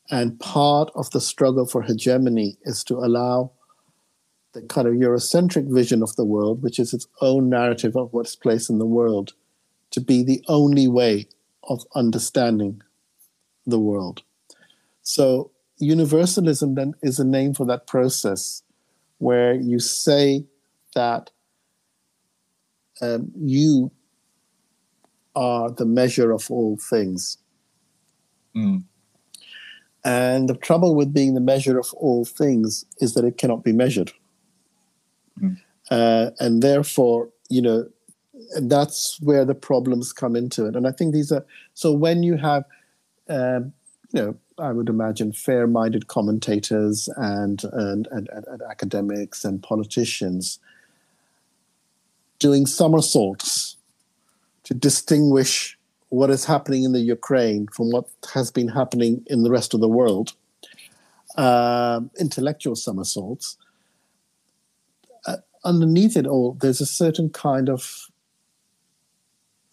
And 0.09 0.39
part 0.39 0.89
of 0.95 1.11
the 1.11 1.21
struggle 1.21 1.65
for 1.65 1.83
hegemony 1.83 2.57
is 2.63 2.83
to 2.85 2.95
allow 2.95 3.51
the 4.53 4.61
kind 4.63 4.87
of 4.87 4.95
Eurocentric 4.95 5.71
vision 5.71 6.01
of 6.01 6.15
the 6.15 6.25
world, 6.25 6.63
which 6.63 6.79
is 6.79 6.93
its 6.93 7.07
own 7.21 7.49
narrative 7.49 7.95
of 7.95 8.11
what's 8.13 8.35
place 8.35 8.69
in 8.69 8.79
the 8.79 8.85
world, 8.85 9.33
to 9.91 10.01
be 10.01 10.23
the 10.23 10.43
only 10.47 10.87
way 10.87 11.27
of 11.63 11.85
understanding 11.93 12.81
the 13.65 13.79
world. 13.79 14.23
So, 15.03 15.51
universalism 15.77 16.75
then 16.75 16.93
is 17.03 17.19
a 17.19 17.25
name 17.25 17.53
for 17.53 17.65
that 17.67 17.85
process 17.85 18.63
where 19.19 19.53
you 19.53 19.79
say 19.79 20.45
that 20.95 21.29
um, 23.01 23.31
you 23.35 23.91
are 25.37 25.69
the 25.69 25.85
measure 25.85 26.31
of 26.31 26.49
all 26.49 26.77
things. 26.77 27.37
Mm. 28.55 28.83
And 30.03 30.49
the 30.49 30.55
trouble 30.55 30.95
with 30.95 31.13
being 31.13 31.35
the 31.35 31.39
measure 31.53 31.77
of 31.77 31.93
all 31.93 32.25
things 32.25 32.85
is 32.99 33.13
that 33.13 33.23
it 33.23 33.37
cannot 33.37 33.63
be 33.63 33.71
measured. 33.71 34.13
Mm. 35.39 35.57
Uh, 35.91 36.31
and 36.39 36.63
therefore, 36.63 37.29
you 37.49 37.61
know, 37.61 37.87
that's 38.61 39.19
where 39.21 39.45
the 39.45 39.53
problems 39.53 40.11
come 40.11 40.35
into 40.35 40.65
it. 40.65 40.75
And 40.75 40.87
I 40.87 40.91
think 40.91 41.13
these 41.13 41.31
are 41.31 41.45
so 41.75 41.91
when 41.91 42.23
you 42.23 42.37
have, 42.37 42.63
um, 43.29 43.73
you 44.11 44.21
know, 44.21 44.35
I 44.57 44.71
would 44.71 44.89
imagine 44.89 45.33
fair-minded 45.33 46.07
commentators 46.07 47.09
and 47.15 47.63
and, 47.73 48.07
and, 48.09 48.27
and 48.31 48.61
academics 48.71 49.45
and 49.45 49.61
politicians 49.61 50.57
doing 52.39 52.65
somersaults 52.65 53.66
to 54.67 54.73
distinguish 54.73 55.77
what 56.09 56.29
is 56.29 56.45
happening 56.45 56.83
in 56.83 56.93
the 56.93 57.01
Ukraine 57.01 57.67
from 57.73 57.91
what 57.91 58.07
has 58.33 58.51
been 58.51 58.69
happening 58.69 59.23
in 59.27 59.43
the 59.43 59.51
rest 59.51 59.73
of 59.73 59.81
the 59.81 59.89
world, 59.89 60.33
uh, 61.35 61.99
intellectual 62.19 62.75
somersaults. 62.75 63.57
Uh, 65.25 65.37
underneath 65.65 66.15
it 66.15 66.25
all, 66.27 66.53
there's 66.61 66.79
a 66.79 66.85
certain 66.85 67.29
kind 67.29 67.69
of 67.69 68.07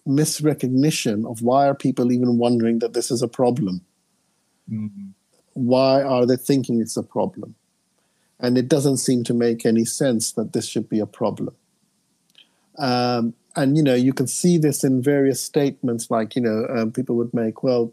misrecognition 0.06 1.30
of 1.30 1.42
why 1.42 1.66
are 1.68 1.74
people 1.74 2.10
even 2.10 2.36
wondering 2.36 2.80
that 2.80 2.94
this 2.94 3.10
is 3.10 3.22
a 3.22 3.28
problem 3.28 3.84
Mm-hmm. 4.70 5.08
Why 5.54 6.02
are 6.02 6.26
they 6.26 6.36
thinking 6.36 6.80
it's 6.80 6.96
a 6.96 7.02
problem? 7.02 7.54
And 8.40 8.58
it 8.58 8.68
doesn't 8.68 8.98
seem 8.98 9.24
to 9.24 9.34
make 9.34 9.64
any 9.64 9.84
sense 9.84 10.32
that 10.32 10.52
this 10.52 10.66
should 10.66 10.88
be 10.88 10.98
a 10.98 11.06
problem. 11.06 11.54
Um, 12.76 13.34
and 13.56 13.76
you 13.76 13.82
know, 13.82 13.94
you 13.94 14.12
can 14.12 14.26
see 14.26 14.58
this 14.58 14.84
in 14.84 15.02
various 15.02 15.40
statements, 15.40 16.10
like 16.10 16.36
you 16.36 16.42
know, 16.42 16.66
um, 16.70 16.92
people 16.92 17.16
would 17.16 17.32
make, 17.32 17.62
well, 17.62 17.92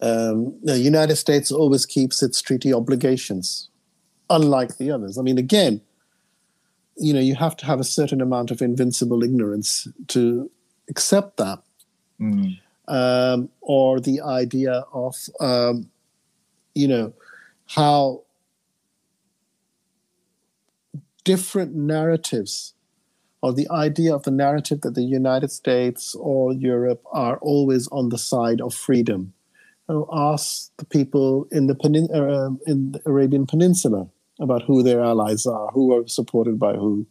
um, 0.00 0.54
the 0.62 0.78
United 0.78 1.16
States 1.16 1.52
always 1.52 1.86
keeps 1.86 2.22
its 2.22 2.42
treaty 2.42 2.72
obligations, 2.72 3.68
unlike 4.30 4.78
the 4.78 4.90
others. 4.90 5.18
I 5.18 5.22
mean, 5.22 5.38
again, 5.38 5.80
you 6.96 7.14
know, 7.14 7.20
you 7.20 7.34
have 7.36 7.56
to 7.58 7.66
have 7.66 7.80
a 7.80 7.84
certain 7.84 8.20
amount 8.20 8.50
of 8.50 8.60
invincible 8.60 9.22
ignorance 9.22 9.88
to 10.08 10.50
accept 10.88 11.36
that. 11.38 11.60
Mm 12.20 12.58
um, 12.88 13.48
or 13.60 14.00
the 14.00 14.20
idea 14.20 14.84
of 14.92 15.16
um, 15.40 15.90
you 16.74 16.88
know 16.88 17.12
how 17.66 18.22
different 21.24 21.74
narratives 21.74 22.74
or 23.42 23.52
the 23.52 23.68
idea 23.70 24.14
of 24.14 24.22
the 24.22 24.30
narrative 24.30 24.80
that 24.82 24.94
the 24.94 25.02
United 25.02 25.50
States 25.50 26.14
or 26.14 26.52
Europe 26.52 27.02
are 27.12 27.38
always 27.38 27.88
on 27.88 28.08
the 28.08 28.18
side 28.18 28.60
of 28.60 28.72
freedom. 28.72 29.32
I'll 29.88 30.08
ask 30.12 30.70
the 30.76 30.84
people 30.84 31.48
in 31.50 31.66
the, 31.66 31.74
penin- 31.74 32.14
uh, 32.14 32.54
in 32.66 32.92
the 32.92 33.02
Arabian 33.04 33.46
Peninsula 33.46 34.08
about 34.40 34.62
who 34.62 34.82
their 34.82 35.00
allies 35.00 35.44
are, 35.44 35.68
who 35.72 35.92
are 35.94 36.06
supported 36.06 36.58
by 36.58 36.74
who. 36.74 37.04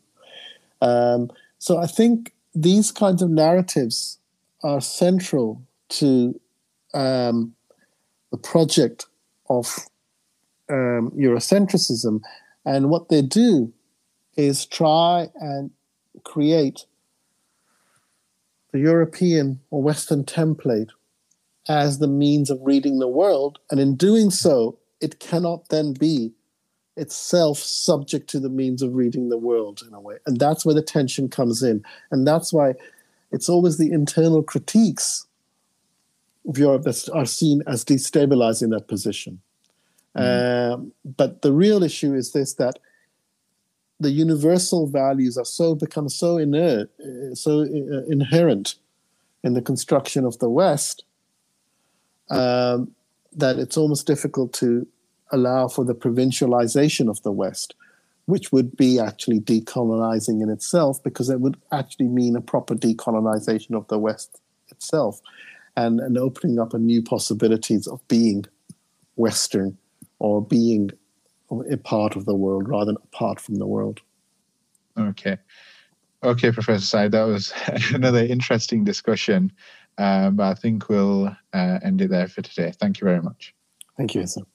Um, 0.81 1.29
so 1.59 1.77
I 1.77 1.85
think 1.85 2.33
these 2.55 2.91
kinds 2.91 3.21
of 3.21 3.29
narratives 3.29 4.17
are 4.63 4.81
central 4.81 5.61
to 5.89 6.39
um, 6.93 7.53
the 8.31 8.37
project 8.37 9.05
of 9.49 9.77
um, 10.69 11.11
Eurocentricism. 11.11 12.21
And 12.65 12.89
what 12.89 13.09
they 13.09 13.21
do 13.21 13.73
is 14.37 14.65
try 14.65 15.27
and 15.35 15.71
create 16.23 16.85
the 18.71 18.79
European 18.79 19.59
or 19.69 19.81
Western 19.81 20.23
template 20.23 20.89
as 21.67 21.99
the 21.99 22.07
means 22.07 22.49
of 22.49 22.59
reading 22.61 22.99
the 22.99 23.07
world. 23.07 23.59
And 23.69 23.79
in 23.79 23.95
doing 23.95 24.29
so, 24.29 24.79
it 24.99 25.19
cannot 25.19 25.69
then 25.69 25.93
be 25.93 26.33
itself 26.97 27.57
subject 27.57 28.29
to 28.29 28.39
the 28.39 28.49
means 28.49 28.81
of 28.81 28.95
reading 28.95 29.29
the 29.29 29.37
world 29.37 29.81
in 29.87 29.93
a 29.93 29.99
way. 29.99 30.17
And 30.25 30.39
that's 30.39 30.65
where 30.65 30.75
the 30.75 30.81
tension 30.81 31.29
comes 31.29 31.63
in. 31.63 31.83
And 32.11 32.27
that's 32.27 32.51
why 32.51 32.73
it's 33.31 33.49
always 33.49 33.77
the 33.77 33.91
internal 33.91 34.43
critiques 34.43 35.25
of 36.47 36.57
Europe 36.57 36.83
that 36.83 37.09
are 37.13 37.25
seen 37.25 37.61
as 37.67 37.85
destabilizing 37.85 38.71
that 38.71 38.87
position. 38.87 39.41
Mm. 40.17 40.73
Um, 40.73 40.91
but 41.05 41.41
the 41.41 41.53
real 41.53 41.83
issue 41.83 42.13
is 42.13 42.33
this 42.33 42.55
that 42.55 42.79
the 44.01 44.11
universal 44.11 44.87
values 44.87 45.37
are 45.37 45.45
so 45.45 45.75
become 45.75 46.09
so 46.09 46.37
inert, 46.37 46.89
uh, 46.99 47.35
so 47.35 47.61
uh, 47.61 48.03
inherent 48.09 48.75
in 49.43 49.53
the 49.53 49.61
construction 49.61 50.25
of 50.25 50.39
the 50.39 50.49
West 50.49 51.03
um, 52.31 52.91
that 53.31 53.59
it's 53.59 53.77
almost 53.77 54.07
difficult 54.07 54.53
to 54.53 54.87
allow 55.31 55.67
for 55.67 55.85
the 55.85 55.93
provincialization 55.93 57.09
of 57.09 57.21
the 57.21 57.31
West, 57.31 57.75
which 58.25 58.51
would 58.51 58.75
be 58.75 58.99
actually 58.99 59.39
decolonizing 59.39 60.41
in 60.41 60.49
itself 60.49 61.01
because 61.03 61.29
it 61.29 61.39
would 61.39 61.57
actually 61.71 62.07
mean 62.07 62.35
a 62.35 62.41
proper 62.41 62.73
decolonization 62.73 63.75
of 63.75 63.87
the 63.87 63.99
West 63.99 64.41
itself 64.69 65.21
and, 65.77 65.99
and 65.99 66.17
opening 66.17 66.59
up 66.59 66.73
a 66.73 66.79
new 66.79 67.03
possibilities 67.03 67.85
of 67.85 68.05
being 68.07 68.45
Western 69.15 69.77
or 70.17 70.43
being 70.43 70.91
a 71.69 71.77
part 71.77 72.15
of 72.15 72.25
the 72.25 72.35
world 72.35 72.67
rather 72.67 72.85
than 72.85 72.97
apart 73.03 73.39
from 73.39 73.55
the 73.55 73.67
world. 73.67 74.01
Okay. 74.97 75.37
Okay, 76.23 76.51
Professor 76.51 76.85
Sayyid, 76.85 77.11
that 77.13 77.23
was 77.23 77.51
another 77.93 78.23
interesting 78.23 78.83
discussion. 78.83 79.51
Um, 79.97 80.35
but 80.35 80.43
I 80.45 80.53
think 80.53 80.87
we'll 80.89 81.27
uh, 81.53 81.79
end 81.83 82.01
it 82.01 82.09
there 82.09 82.27
for 82.27 82.41
today. 82.41 82.71
Thank 82.79 83.01
you 83.01 83.05
very 83.05 83.21
much. 83.21 83.53
Thank 83.97 84.15
you, 84.15 84.21
Hassan. 84.21 84.45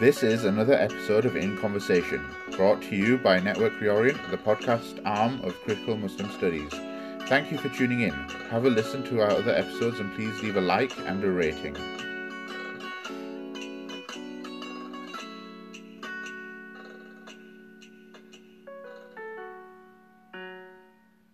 This 0.00 0.22
is 0.22 0.46
another 0.46 0.72
episode 0.72 1.26
of 1.26 1.36
In 1.36 1.58
Conversation, 1.58 2.24
brought 2.52 2.80
to 2.84 2.96
you 2.96 3.18
by 3.18 3.38
Network 3.38 3.74
Reorient, 3.74 4.30
the 4.30 4.38
podcast 4.38 4.98
arm 5.04 5.42
of 5.44 5.60
Critical 5.60 5.94
Muslim 5.94 6.30
Studies. 6.30 6.72
Thank 7.28 7.52
you 7.52 7.58
for 7.58 7.68
tuning 7.68 8.00
in. 8.00 8.14
Have 8.48 8.64
a 8.64 8.70
listen 8.70 9.02
to 9.10 9.20
our 9.20 9.28
other 9.28 9.54
episodes 9.54 10.00
and 10.00 10.10
please 10.14 10.42
leave 10.42 10.56
a 10.56 10.60
like 10.62 10.96
and 11.00 11.22
a 11.22 11.30
rating. 11.30 11.76